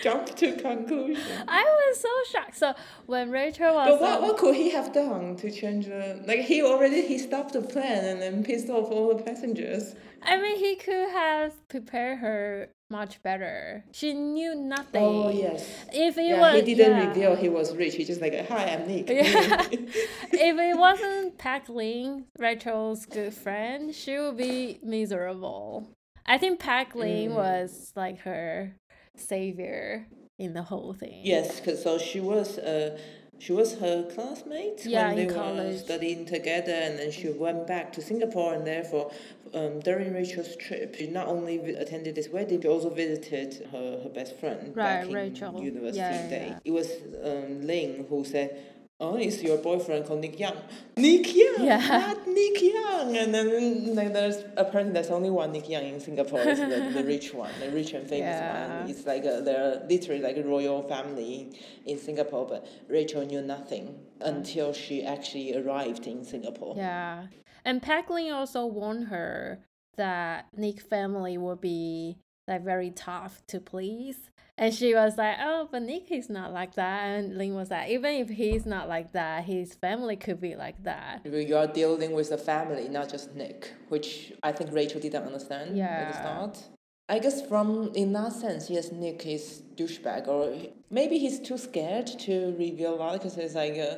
Jump 0.02 0.34
to 0.36 0.56
conclusion. 0.56 1.22
I 1.46 1.62
was 1.62 2.00
so 2.00 2.08
shocked. 2.30 2.56
So 2.56 2.74
when 3.06 3.30
Rachel 3.30 3.74
was 3.74 3.88
But 3.90 4.00
what, 4.00 4.16
um, 4.16 4.22
what 4.22 4.36
could 4.38 4.56
he 4.56 4.70
have 4.70 4.92
done 4.92 5.36
to 5.36 5.50
change 5.50 5.86
the 5.86 6.22
like 6.26 6.40
he 6.40 6.62
already 6.62 7.02
he 7.06 7.18
stopped 7.18 7.52
the 7.52 7.62
plan 7.62 8.04
and 8.04 8.20
then 8.20 8.44
pissed 8.44 8.68
off 8.68 8.90
all 8.90 9.14
the 9.14 9.22
passengers. 9.22 9.94
I 10.24 10.40
mean, 10.40 10.58
he 10.58 10.76
could 10.76 11.10
have 11.10 11.52
prepared 11.68 12.18
her 12.18 12.68
much 12.90 13.22
better. 13.22 13.84
She 13.92 14.12
knew 14.12 14.54
nothing. 14.54 15.02
Oh 15.02 15.28
yes. 15.30 15.66
If 15.92 16.16
it 16.18 16.26
Yeah, 16.26 16.40
was, 16.40 16.54
he 16.64 16.74
didn't 16.74 16.96
yeah. 16.98 17.08
reveal 17.08 17.34
he 17.36 17.48
was 17.48 17.74
rich. 17.76 17.94
He 17.96 18.04
just 18.04 18.20
like 18.20 18.34
hi, 18.48 18.66
I'm 18.66 18.86
Nick. 18.86 19.08
Yeah. 19.08 19.66
if 19.70 20.58
it 20.58 20.78
wasn't 20.78 21.38
Pac 21.38 21.68
Ling, 21.68 22.24
Rachel's 22.38 23.06
good 23.06 23.34
friend, 23.34 23.94
she 23.94 24.18
would 24.18 24.36
be 24.36 24.78
miserable. 24.82 25.88
I 26.26 26.38
think 26.38 26.60
Pac 26.60 26.94
Ling 26.94 27.30
Mm. 27.30 27.34
was 27.34 27.92
like 27.96 28.20
her 28.20 28.74
savior 29.16 30.06
in 30.38 30.52
the 30.54 30.62
whole 30.62 30.92
thing. 30.94 31.20
yes, 31.24 31.60
because 31.60 31.82
so 31.82 31.98
she 31.98 32.20
was 32.20 32.58
uh 32.58 32.98
she 33.38 33.52
was 33.52 33.74
her 33.78 34.04
classmate 34.14 34.84
Yeah, 34.86 35.08
when 35.08 35.16
they 35.16 35.26
were 35.34 35.76
studying 35.78 36.24
together, 36.24 36.72
and 36.72 36.98
then 36.98 37.10
she 37.10 37.28
went 37.30 37.66
back 37.66 37.92
to 37.94 38.02
Singapore, 38.02 38.54
and 38.54 38.66
therefore, 38.66 39.10
um, 39.52 39.80
during 39.80 40.12
Rachel's 40.14 40.56
trip, 40.56 40.94
she 40.96 41.08
not 41.08 41.28
only 41.28 41.56
attended 41.74 42.14
this 42.14 42.28
wedding, 42.28 42.60
she 42.62 42.68
also 42.68 42.90
visited 42.90 43.68
her, 43.72 44.00
her 44.04 44.08
best 44.08 44.36
friend 44.40 44.74
back 44.74 45.00
Right, 45.00 45.06
in 45.08 45.12
Rachel. 45.14 45.62
university 45.62 45.98
yeah, 45.98 46.28
day. 46.28 46.46
yeah. 46.50 46.58
It 46.64 46.70
was 46.72 46.88
um, 47.24 47.62
Ling 47.66 48.06
who 48.08 48.24
said. 48.24 48.56
Oh, 49.00 49.16
it's 49.16 49.42
your 49.42 49.58
boyfriend 49.58 50.06
called 50.06 50.20
Nick 50.20 50.38
Young. 50.38 50.56
Nick 50.96 51.34
Young, 51.34 51.64
Yeah. 51.66 51.78
not 51.78 52.28
Nick 52.28 52.62
Young. 52.62 53.16
And 53.16 53.34
then 53.34 53.94
like, 53.96 54.12
there's 54.12 54.44
apparently 54.56 54.92
there's 54.94 55.10
only 55.10 55.30
one 55.30 55.50
Nick 55.50 55.68
Young 55.68 55.82
in 55.84 55.98
Singapore. 55.98 56.38
It's 56.40 56.60
the, 56.60 56.90
the 56.94 57.04
rich 57.04 57.34
one, 57.34 57.50
the 57.58 57.70
rich 57.70 57.92
and 57.92 58.08
famous 58.08 58.26
Yeah. 58.36 58.80
one. 58.82 58.90
It's 58.90 59.04
like 59.04 59.24
a, 59.24 59.40
they're 59.44 59.84
literally 59.90 60.20
like 60.22 60.36
a 60.36 60.44
royal 60.44 60.84
family 60.88 61.58
in 61.84 61.98
Singapore. 61.98 62.46
But 62.46 62.68
Rachel 62.88 63.26
knew 63.26 63.42
nothing 63.42 63.98
until 64.20 64.72
she 64.72 65.02
actually 65.04 65.56
arrived 65.56 66.06
in 66.06 66.24
Singapore. 66.24 66.74
Yeah. 66.76 67.26
And 67.64 67.82
Pac 67.82 68.08
Ling 68.10 68.30
also 68.30 68.64
warned 68.64 69.08
her 69.08 69.58
that 69.96 70.46
Nick 70.56 70.80
family 70.80 71.36
would 71.36 71.60
be 71.60 72.16
like 72.46 72.62
very 72.62 72.90
tough 72.90 73.42
to 73.48 73.58
please. 73.58 74.30
And 74.56 74.72
she 74.72 74.94
was 74.94 75.16
like, 75.18 75.36
Oh, 75.40 75.68
but 75.70 75.82
Nick 75.82 76.12
is 76.12 76.30
not 76.30 76.52
like 76.52 76.74
that. 76.74 77.04
And 77.06 77.36
Ling 77.36 77.54
was 77.54 77.70
like, 77.70 77.90
even 77.90 78.14
if 78.14 78.28
he's 78.28 78.64
not 78.64 78.88
like 78.88 79.12
that, 79.12 79.44
his 79.44 79.74
family 79.74 80.16
could 80.16 80.40
be 80.40 80.54
like 80.54 80.82
that. 80.84 81.22
You 81.24 81.56
are 81.56 81.66
dealing 81.66 82.12
with 82.12 82.30
a 82.30 82.38
family, 82.38 82.88
not 82.88 83.08
just 83.08 83.34
Nick, 83.34 83.72
which 83.88 84.32
I 84.42 84.52
think 84.52 84.72
Rachel 84.72 85.00
didn't 85.00 85.24
understand 85.24 85.76
yeah. 85.76 85.86
at 85.86 86.12
the 86.12 86.18
start. 86.18 86.64
I 87.08 87.18
guess 87.18 87.46
from 87.46 87.92
in 87.94 88.12
that 88.14 88.32
sense, 88.32 88.70
yes, 88.70 88.90
Nick 88.90 89.26
is 89.26 89.62
douchebag, 89.76 90.26
or 90.26 90.56
maybe 90.90 91.18
he's 91.18 91.38
too 91.38 91.58
scared 91.58 92.06
to 92.06 92.54
reveal 92.58 92.94
a 92.94 92.96
lot 92.96 93.12
because 93.14 93.36
it's 93.36 93.54
like, 93.54 93.76
uh, 93.76 93.96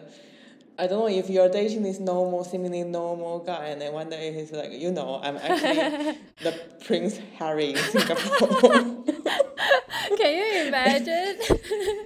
I 0.76 0.88
don't 0.88 0.98
know 0.98 1.08
if 1.08 1.30
you're 1.30 1.48
dating 1.48 1.84
this 1.84 2.00
normal, 2.00 2.42
seemingly 2.42 2.82
normal 2.82 3.38
guy, 3.38 3.66
and 3.66 3.80
then 3.80 3.92
one 3.92 4.10
day 4.10 4.32
he's 4.32 4.50
like, 4.50 4.72
you 4.72 4.90
know, 4.90 5.20
I'm 5.22 5.36
actually 5.36 6.18
the 6.42 6.60
Prince 6.84 7.20
Harry 7.38 7.70
in 7.70 7.76
Singapore. 7.76 9.04
Can 10.16 10.34
you 10.34 10.68
imagine 10.68 11.36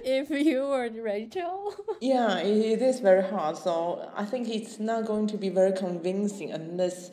if 0.03 0.29
you 0.29 0.61
were 0.67 0.89
Rachel? 0.89 1.75
Yeah, 2.01 2.39
it, 2.39 2.81
is 2.81 2.99
very 2.99 3.23
hard. 3.23 3.57
So 3.57 4.09
I 4.15 4.25
think 4.25 4.49
it's 4.49 4.79
not 4.79 5.05
going 5.05 5.27
to 5.27 5.37
be 5.37 5.49
very 5.49 5.71
convincing 5.71 6.51
unless 6.51 7.11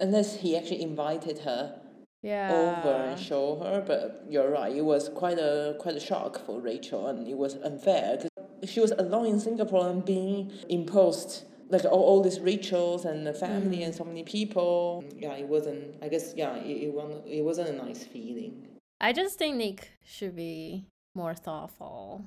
unless 0.00 0.36
he 0.36 0.56
actually 0.56 0.82
invited 0.82 1.38
her 1.40 1.80
Yeah. 2.22 2.52
over 2.52 2.94
and 3.08 3.18
show 3.18 3.56
her. 3.56 3.82
But 3.84 4.24
you're 4.28 4.50
right, 4.50 4.74
it 4.74 4.84
was 4.84 5.08
quite 5.08 5.38
a 5.38 5.76
quite 5.80 5.96
a 5.96 6.00
shock 6.00 6.44
for 6.46 6.60
Rachel, 6.60 7.08
and 7.08 7.26
it 7.26 7.36
was 7.36 7.56
unfair 7.56 8.18
because 8.18 8.70
she 8.70 8.80
was 8.80 8.92
alone 8.92 9.26
in 9.26 9.40
Singapore 9.40 9.88
and 9.88 10.04
being 10.04 10.52
imposed 10.68 11.44
like 11.70 11.84
all, 11.84 12.04
all 12.10 12.22
these 12.22 12.40
rituals 12.40 13.04
and 13.04 13.26
the 13.26 13.32
family 13.32 13.82
and 13.82 13.92
mm. 13.92 13.98
so 13.98 14.04
many 14.04 14.22
people. 14.22 15.04
Yeah, 15.18 15.32
it 15.32 15.48
wasn't. 15.48 15.96
I 16.02 16.08
guess 16.08 16.34
yeah, 16.36 16.54
it 16.56 16.88
it, 16.88 16.92
wasn't, 16.92 17.26
it 17.26 17.42
wasn't 17.42 17.68
a 17.70 17.84
nice 17.84 18.04
feeling. 18.04 18.73
I 19.00 19.12
just 19.12 19.38
think 19.38 19.56
Nick 19.56 19.90
should 20.04 20.36
be 20.36 20.86
more 21.14 21.34
thoughtful. 21.34 22.26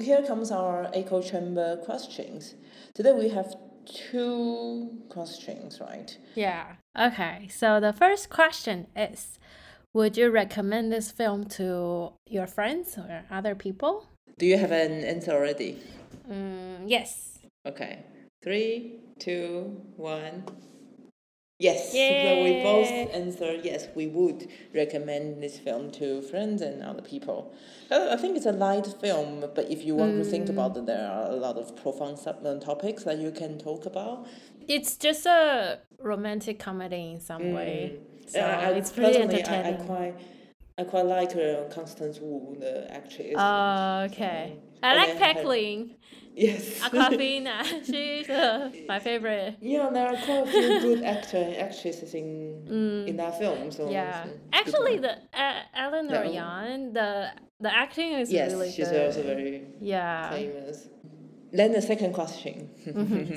Here 0.00 0.22
comes 0.26 0.50
our 0.50 0.90
echo 0.94 1.22
chamber 1.22 1.76
questions. 1.76 2.54
Today 2.94 3.12
we 3.12 3.28
have 3.28 3.54
two 3.86 4.90
questions, 5.08 5.80
right? 5.80 6.16
Yeah. 6.34 6.76
Okay. 6.98 7.48
So 7.48 7.80
the 7.80 7.92
first 7.92 8.30
question 8.30 8.86
is 8.96 9.38
Would 9.92 10.16
you 10.16 10.30
recommend 10.30 10.92
this 10.92 11.10
film 11.10 11.44
to 11.58 12.12
your 12.26 12.46
friends 12.46 12.96
or 12.96 13.24
other 13.30 13.54
people? 13.54 14.06
Do 14.38 14.46
you 14.46 14.58
have 14.58 14.72
an 14.72 15.04
answer 15.04 15.32
already? 15.32 15.78
Mm, 16.30 16.84
yes. 16.86 17.38
Okay. 17.66 18.04
Three, 18.42 19.00
two, 19.18 19.82
one. 19.96 20.44
Yes. 21.58 21.92
So 21.92 22.42
we 22.42 22.62
both 22.62 23.14
answer 23.14 23.54
yes, 23.62 23.88
we 23.94 24.06
would 24.06 24.48
recommend 24.74 25.42
this 25.42 25.58
film 25.58 25.90
to 25.92 26.22
friends 26.22 26.62
and 26.62 26.82
other 26.82 27.02
people. 27.02 27.52
Uh, 27.90 28.08
I 28.12 28.16
think 28.16 28.36
it's 28.36 28.46
a 28.46 28.52
light 28.52 28.86
film, 29.00 29.40
but 29.40 29.70
if 29.70 29.84
you 29.84 29.94
want 29.94 30.16
to 30.16 30.24
think 30.24 30.48
about 30.48 30.76
it, 30.76 30.86
there 30.86 31.06
are 31.06 31.30
a 31.30 31.36
lot 31.36 31.56
of 31.58 31.76
profound 31.76 32.18
sub- 32.18 32.46
uh, 32.46 32.58
topics 32.60 33.04
that 33.04 33.18
you 33.18 33.30
can 33.30 33.58
talk 33.58 33.84
about. 33.84 34.26
It's 34.68 34.96
just 34.96 35.26
a 35.26 35.80
romantic 35.98 36.58
comedy 36.58 37.12
in 37.12 37.20
some 37.20 37.52
way. 37.52 37.98
So 38.26 38.38
Yeah, 38.38 38.58
I, 38.58 38.64
I, 38.64 38.70
it's 38.78 38.92
pretty 38.92 39.18
personally, 39.18 39.44
I, 39.44 39.70
I 39.70 39.72
quite, 39.72 40.14
I 40.78 40.84
quite 40.84 41.06
like 41.06 41.36
uh, 41.36 41.64
Constance 41.74 42.20
Wu, 42.20 42.56
the 42.58 42.90
actress. 42.90 43.34
Oh, 43.36 44.06
okay. 44.10 44.56
I 44.82 44.88
And 44.88 44.98
like 44.98 45.08
then 45.08 45.18
Peck 45.18 45.44
Ling. 45.44 45.96
Yes. 46.46 46.80
Awkwafina. 46.80 47.56
She's 47.90 48.28
uh, 48.30 48.70
my 48.88 48.98
favorite. 48.98 49.56
yeah, 49.60 49.90
there 49.92 50.06
are 50.12 50.16
quite 50.26 50.44
a 50.48 50.50
few 50.50 50.80
good 50.86 51.02
actor 51.04 51.36
and 51.36 51.54
actresses 51.66 52.14
in 52.20 52.28
in 53.10 53.16
that 53.22 53.38
film. 53.38 53.70
So 53.70 53.82
Mm. 53.86 53.92
Yeah. 53.92 54.26
Actually, 54.60 54.96
the 55.06 55.14
uh, 55.44 55.62
Eleanor 55.84 56.24
No. 56.24 56.32
Yan, 56.38 56.92
the 56.98 57.08
the 57.64 57.70
acting 57.84 58.10
is 58.20 58.26
yes, 58.32 58.52
really 58.52 58.70
she's 58.72 58.88
also 59.02 59.22
very 59.22 59.52
yeah. 59.80 60.30
famous. 60.30 60.88
Then 61.52 61.72
the 61.72 61.82
second 61.82 62.12
question. 62.20 62.56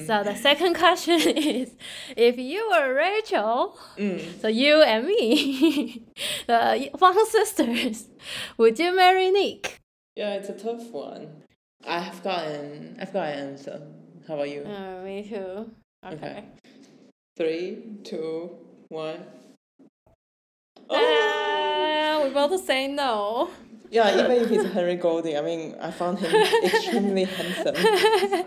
So 0.08 0.16
the 0.24 0.36
second 0.36 0.74
question 0.84 1.20
is, 1.56 1.68
if 2.16 2.36
you 2.38 2.62
were 2.72 2.94
Rachel, 2.94 3.76
Mm. 3.98 4.20
so 4.42 4.48
you 4.48 4.74
and 4.92 5.02
me, 5.12 6.04
the 6.48 6.90
Wang 7.02 7.20
sisters, 7.38 7.98
would 8.60 8.76
you 8.84 8.96
marry 8.96 9.28
Nick? 9.32 9.64
yeah, 10.16 10.38
it's 10.38 10.50
a 10.56 10.58
tough 10.68 10.86
one. 10.92 11.24
I 11.86 12.00
have 12.00 12.24
got 12.24 12.46
an 12.48 12.98
I've 13.00 13.14
got 13.14 13.28
an 13.28 13.40
answer. 13.50 13.82
How 14.28 14.36
about 14.36 14.50
you? 14.50 14.64
Uh, 14.64 15.02
me 15.04 15.28
too. 15.28 15.70
Okay. 16.06 16.44
Three, 17.36 17.84
two, 18.04 18.52
one. 18.90 19.20
Oh! 20.90 22.22
Uh, 22.22 22.28
we 22.28 22.34
both 22.34 22.64
say 22.66 22.88
no. 22.88 23.50
Yeah, 23.90 24.20
even 24.20 24.32
if 24.32 24.52
it's 24.52 24.74
Henry 24.74 24.96
Golding, 24.96 25.38
I 25.38 25.42
mean, 25.42 25.76
I 25.80 25.92
found 25.92 26.18
him 26.18 26.34
extremely 26.64 27.26
handsome. 27.26 27.76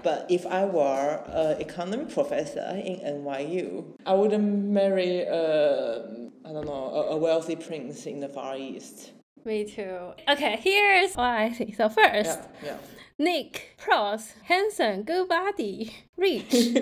But 0.02 0.26
if 0.28 0.44
I 0.44 0.64
were 0.64 1.22
an 1.26 1.60
economy 1.60 2.06
professor 2.06 2.80
in 2.84 2.96
NYU, 2.98 3.84
I 4.04 4.14
wouldn't 4.14 4.64
marry 4.64 5.20
a, 5.20 6.00
I 6.44 6.52
don't 6.52 6.66
know, 6.66 6.72
a, 6.72 7.00
a 7.12 7.16
wealthy 7.16 7.54
prince 7.54 8.06
in 8.06 8.18
the 8.18 8.28
Far 8.28 8.56
East. 8.56 9.12
Me 9.44 9.64
too. 9.64 10.12
Okay, 10.28 10.56
here's 10.60 11.14
what 11.14 11.26
I 11.26 11.50
think. 11.50 11.76
So 11.76 11.88
first, 11.90 12.40
Yeah, 12.40 12.46
yeah. 12.64 12.76
Nick, 13.18 13.74
pros, 13.78 14.32
handsome, 14.44 15.02
good 15.02 15.28
body, 15.28 15.94
rich. 16.16 16.50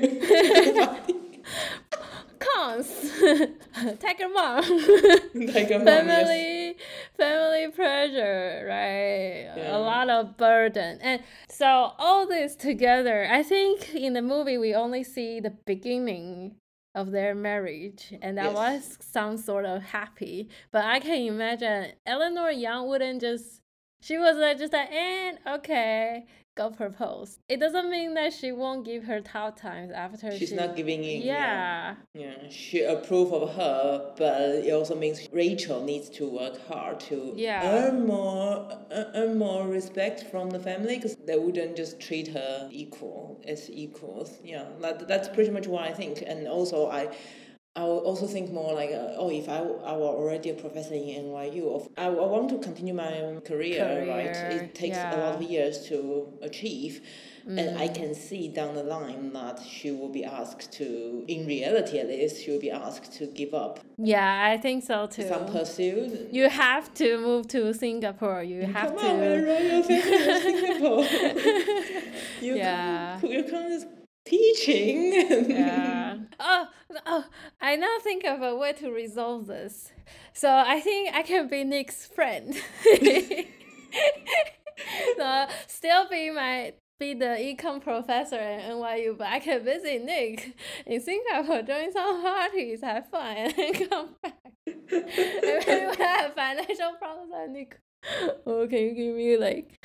Cons, 2.38 3.12
tiger 4.00 4.28
mom, 4.28 4.64
mom, 4.68 5.30
yes. 5.34 5.84
family, 5.84 6.76
family 7.16 7.68
pressure, 7.70 8.66
right? 8.68 9.52
Yeah. 9.56 9.76
A 9.76 9.78
lot 9.78 10.10
of 10.10 10.36
burden, 10.36 10.98
and 11.00 11.22
So 11.48 11.92
all 11.98 12.26
this 12.26 12.56
together, 12.56 13.28
I 13.30 13.42
think 13.42 13.94
in 13.94 14.12
the 14.14 14.20
movie 14.22 14.58
we 14.58 14.74
only 14.74 15.04
see 15.04 15.38
the 15.40 15.50
beginning 15.64 16.56
of 16.94 17.12
their 17.12 17.34
marriage, 17.34 18.12
and 18.20 18.36
that 18.38 18.52
Yes. 18.52 18.54
was 18.54 18.98
some 19.00 19.36
sort 19.36 19.64
of 19.64 19.82
happy. 19.82 20.48
But 20.72 20.84
I 20.84 20.98
can 21.00 21.16
imagine 21.22 21.92
Eleanor 22.04 22.50
Young 22.50 22.88
wouldn't 22.88 23.20
just. 23.20 23.60
She 24.04 24.18
was 24.18 24.36
like 24.36 24.58
just 24.58 24.74
like, 24.74 24.92
and 24.92 25.38
okay, 25.46 26.26
go 26.54 26.68
propose. 26.68 27.38
It 27.48 27.58
doesn't 27.58 27.90
mean 27.90 28.12
that 28.12 28.34
she 28.34 28.52
won't 28.52 28.84
give 28.84 29.04
her 29.04 29.22
tough 29.22 29.56
times 29.56 29.90
after. 29.92 30.30
She's 30.36 30.50
she, 30.50 30.54
not 30.54 30.76
giving 30.76 31.02
in. 31.02 31.22
Yeah. 31.22 31.94
Yeah, 32.12 32.34
she 32.50 32.82
approve 32.82 33.32
of 33.32 33.54
her, 33.54 34.12
but 34.18 34.42
it 34.66 34.72
also 34.72 34.94
means 34.94 35.26
Rachel 35.32 35.82
needs 35.82 36.10
to 36.10 36.28
work 36.28 36.68
hard 36.68 37.00
to 37.08 37.32
Yeah. 37.34 37.62
earn 37.64 38.06
more, 38.06 38.78
earn 38.90 39.38
more 39.38 39.66
respect 39.66 40.24
from 40.24 40.50
the 40.50 40.60
family 40.60 40.96
because 40.96 41.16
they 41.16 41.38
wouldn't 41.38 41.74
just 41.74 41.98
treat 41.98 42.28
her 42.28 42.68
equal 42.70 43.40
as 43.48 43.70
equals. 43.70 44.38
Yeah, 44.44 44.66
that, 44.82 45.08
that's 45.08 45.28
pretty 45.28 45.50
much 45.50 45.66
what 45.66 45.80
I 45.82 45.94
think. 45.94 46.22
And 46.26 46.46
also, 46.46 46.90
I. 46.90 47.08
I 47.76 47.82
would 47.82 48.04
also 48.10 48.26
think 48.28 48.52
more 48.52 48.72
like, 48.72 48.90
uh, 48.90 49.14
oh, 49.16 49.30
if 49.30 49.48
I, 49.48 49.58
I 49.58 49.96
were 49.96 50.06
already 50.06 50.50
a 50.50 50.54
professor 50.54 50.94
in 50.94 51.02
NYU, 51.24 51.74
of, 51.74 51.88
I, 51.98 52.06
I 52.06 52.08
want 52.10 52.48
to 52.50 52.58
continue 52.58 52.94
my 52.94 53.18
own 53.20 53.40
career, 53.40 54.06
right? 54.08 54.26
It 54.26 54.74
takes 54.76 54.96
a 54.96 55.16
lot 55.16 55.34
of 55.34 55.42
years 55.42 55.86
to 55.88 56.28
achieve. 56.40 57.00
And 57.46 57.76
I 57.76 57.88
can 57.88 58.14
see 58.14 58.48
down 58.48 58.74
the 58.74 58.82
line 58.84 59.30
that 59.34 59.60
she 59.60 59.90
will 59.90 60.08
be 60.08 60.24
asked 60.24 60.72
to, 60.78 61.24
in 61.28 61.46
reality 61.46 61.98
at 61.98 62.06
least, 62.08 62.42
she 62.42 62.50
will 62.52 62.60
be 62.60 62.70
asked 62.70 63.12
to 63.18 63.26
give 63.26 63.52
up 63.52 63.80
Yeah, 63.98 64.46
I 64.50 64.56
think 64.56 64.82
so 64.84 65.06
too. 65.08 65.28
some 65.28 65.44
pursuit. 65.46 66.28
You 66.32 66.48
have 66.48 66.94
to 66.94 67.18
move 67.18 67.48
to 67.48 67.74
Singapore. 67.74 68.42
You 68.44 68.62
have 68.62 68.90
Come 68.90 68.98
to. 68.98 69.06
on, 69.10 69.18
we're 69.18 69.44
royal 69.44 69.82
family 69.82 70.28
of 70.30 70.42
Singapore. 70.48 71.04
you 72.40 72.56
Yeah. 72.56 73.18
can't, 73.20 73.32
you 73.32 73.42
can't 73.44 73.84
teaching. 74.24 75.50
yeah. 75.50 76.13
Oh, 77.16 77.24
I 77.60 77.76
now 77.76 77.98
think 78.02 78.24
of 78.24 78.42
a 78.42 78.56
way 78.56 78.72
to 78.72 78.90
resolve 78.90 79.46
this. 79.46 79.92
So 80.32 80.52
I 80.52 80.80
think 80.80 81.14
I 81.14 81.22
can 81.22 81.46
be 81.46 81.62
Nick's 81.62 82.06
friend. 82.06 82.52
so 85.16 85.46
still 85.68 86.08
be 86.08 86.32
my 86.32 86.72
be 86.98 87.14
the 87.14 87.36
econ 87.38 87.80
professor 87.80 88.34
at 88.34 88.68
NYU, 88.68 89.16
but 89.16 89.28
I 89.28 89.38
can 89.38 89.62
visit 89.62 90.02
Nick 90.04 90.56
in 90.86 91.00
Singapore, 91.00 91.62
join 91.62 91.92
some 91.92 92.20
parties, 92.20 92.80
have 92.82 93.08
fun, 93.08 93.36
and 93.36 93.88
come 93.88 94.16
back. 94.20 94.34
when 94.66 95.04
I 95.06 96.16
have 96.18 96.34
financial 96.34 96.94
problems, 96.98 97.32
I 97.32 97.46
Nick, 97.46 97.78
oh, 98.44 98.66
can 98.68 98.78
you 98.78 98.92
give 98.92 99.14
me 99.14 99.36
like 99.36 99.78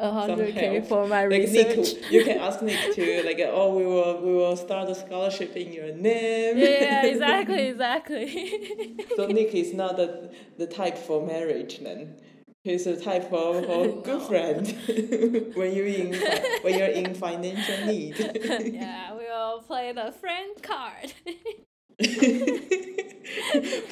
a 0.00 0.10
hundred 0.10 0.54
k 0.54 0.74
help. 0.74 0.86
for 0.86 1.06
my 1.06 1.26
like 1.26 1.42
research? 1.42 1.76
Nick, 1.76 2.10
you 2.10 2.24
can 2.24 2.38
ask 2.38 2.62
Nick 2.62 2.94
to 2.94 3.22
like, 3.24 3.40
oh, 3.44 3.76
we 3.76 3.84
will 3.84 4.20
we 4.22 4.32
will 4.32 4.56
start 4.56 4.88
a 4.88 4.94
scholarship 4.94 5.54
in 5.56 5.72
your 5.72 5.92
name. 5.94 6.58
yeah, 6.58 7.04
exactly, 7.04 7.68
exactly. 7.68 8.26
So 9.16 9.26
Nick 9.26 9.54
is 9.54 9.74
not 9.74 9.96
the 9.96 10.30
the 10.56 10.66
type 10.66 10.96
for 10.96 11.24
marriage 11.26 11.80
then. 11.80 12.16
He's 12.64 12.84
the 12.84 12.96
type 12.96 13.32
of, 13.32 13.64
of 13.76 14.02
good 14.04 14.22
friend 14.22 14.66
when 15.54 15.74
you 15.74 15.84
in 15.84 16.14
when 16.62 16.78
you're 16.78 16.88
in 16.88 17.14
financial 17.14 17.86
need. 17.86 18.18
yeah, 18.74 19.14
we 19.14 19.24
will 19.24 19.62
play 19.62 19.92
the 19.92 20.12
friend 20.12 20.62
card. 20.62 21.12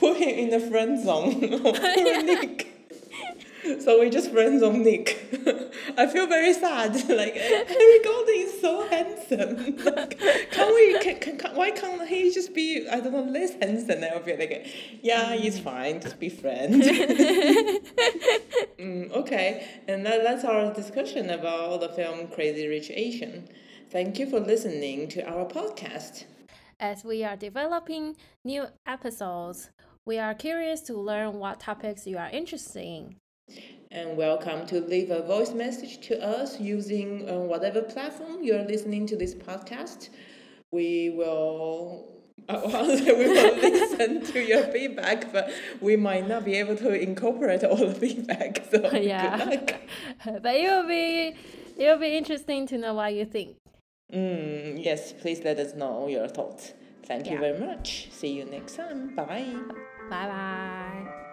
Put 0.00 0.16
him 0.16 0.34
in 0.42 0.50
the 0.50 0.60
friend 0.70 1.02
zone. 1.04 1.40
Nick. 1.40 2.77
So 3.80 4.00
we 4.00 4.10
just 4.10 4.30
friends 4.30 4.60
zone 4.60 4.82
Nick. 4.82 5.08
I 5.96 6.06
feel 6.06 6.26
very 6.26 6.52
sad. 6.52 6.92
Like 7.08 7.34
Henry 7.34 7.98
Golding 8.04 8.40
is 8.48 8.60
so 8.60 8.86
handsome. 8.88 9.76
Like, 9.84 10.18
can 10.50 10.74
we? 10.74 10.98
Can, 11.00 11.18
can, 11.20 11.38
can, 11.38 11.56
why 11.56 11.70
can't 11.70 12.06
he 12.08 12.30
just 12.32 12.54
be? 12.54 12.86
I 12.90 13.00
don't 13.00 13.12
know, 13.12 13.22
less 13.22 13.54
handsome? 13.54 14.04
I'll 14.04 14.20
be 14.20 14.36
like, 14.36 14.66
yeah, 15.02 15.34
he's 15.34 15.58
fine. 15.58 16.00
Just 16.00 16.18
be 16.18 16.28
friends. 16.28 16.86
Mm, 18.78 19.10
okay, 19.10 19.66
and 19.88 20.06
that, 20.06 20.22
that's 20.22 20.44
our 20.44 20.72
discussion 20.72 21.30
about 21.30 21.80
the 21.80 21.88
film 21.88 22.28
Crazy 22.28 22.68
Rich 22.68 22.90
Asian. 22.90 23.48
Thank 23.90 24.20
you 24.20 24.30
for 24.30 24.38
listening 24.38 25.08
to 25.08 25.28
our 25.28 25.44
podcast. 25.46 26.24
As 26.78 27.04
we 27.04 27.24
are 27.24 27.36
developing 27.36 28.14
new 28.44 28.66
episodes, 28.86 29.70
we 30.06 30.16
are 30.18 30.32
curious 30.32 30.80
to 30.82 30.94
learn 30.94 31.40
what 31.40 31.58
topics 31.58 32.06
you 32.06 32.18
are 32.18 32.30
interested 32.30 32.84
in. 32.84 33.16
And 33.90 34.18
welcome 34.18 34.66
to 34.66 34.80
leave 34.80 35.10
a 35.10 35.22
voice 35.22 35.52
message 35.52 36.06
to 36.08 36.22
us 36.22 36.60
using 36.60 37.28
uh, 37.28 37.38
whatever 37.38 37.80
platform 37.80 38.42
you're 38.42 38.64
listening 38.64 39.06
to 39.06 39.16
this 39.16 39.34
podcast. 39.34 40.10
We 40.70 41.10
will. 41.10 42.12
I 42.50 42.56
want 42.58 42.86
to 42.86 42.98
say 42.98 43.12
we 43.12 43.28
will 43.28 43.56
listen 43.62 44.22
to 44.32 44.40
your 44.40 44.64
feedback, 44.64 45.32
but 45.32 45.50
we 45.80 45.96
might 45.96 46.28
not 46.28 46.44
be 46.44 46.54
able 46.56 46.76
to 46.76 46.90
incorporate 46.92 47.64
all 47.64 47.76
the 47.76 47.94
feedback. 47.94 48.64
So 48.70 48.90
yeah, 48.92 49.36
but 50.24 50.54
it 50.54 50.70
will 50.70 50.86
be 50.86 51.34
it 51.78 51.86
will 51.86 51.98
be 51.98 52.16
interesting 52.16 52.66
to 52.66 52.76
know 52.76 52.92
what 52.92 53.14
you 53.14 53.24
think. 53.24 53.56
Mm, 54.12 54.84
yes, 54.84 55.14
please 55.14 55.42
let 55.44 55.58
us 55.58 55.74
know 55.74 56.08
your 56.08 56.28
thoughts. 56.28 56.74
Thank 57.04 57.30
you 57.30 57.38
very 57.38 57.58
much. 57.58 58.08
See 58.10 58.32
you 58.32 58.44
next 58.44 58.76
time. 58.76 59.14
Bye. 59.16 59.54
Bye 60.10 60.26
bye. 60.26 61.24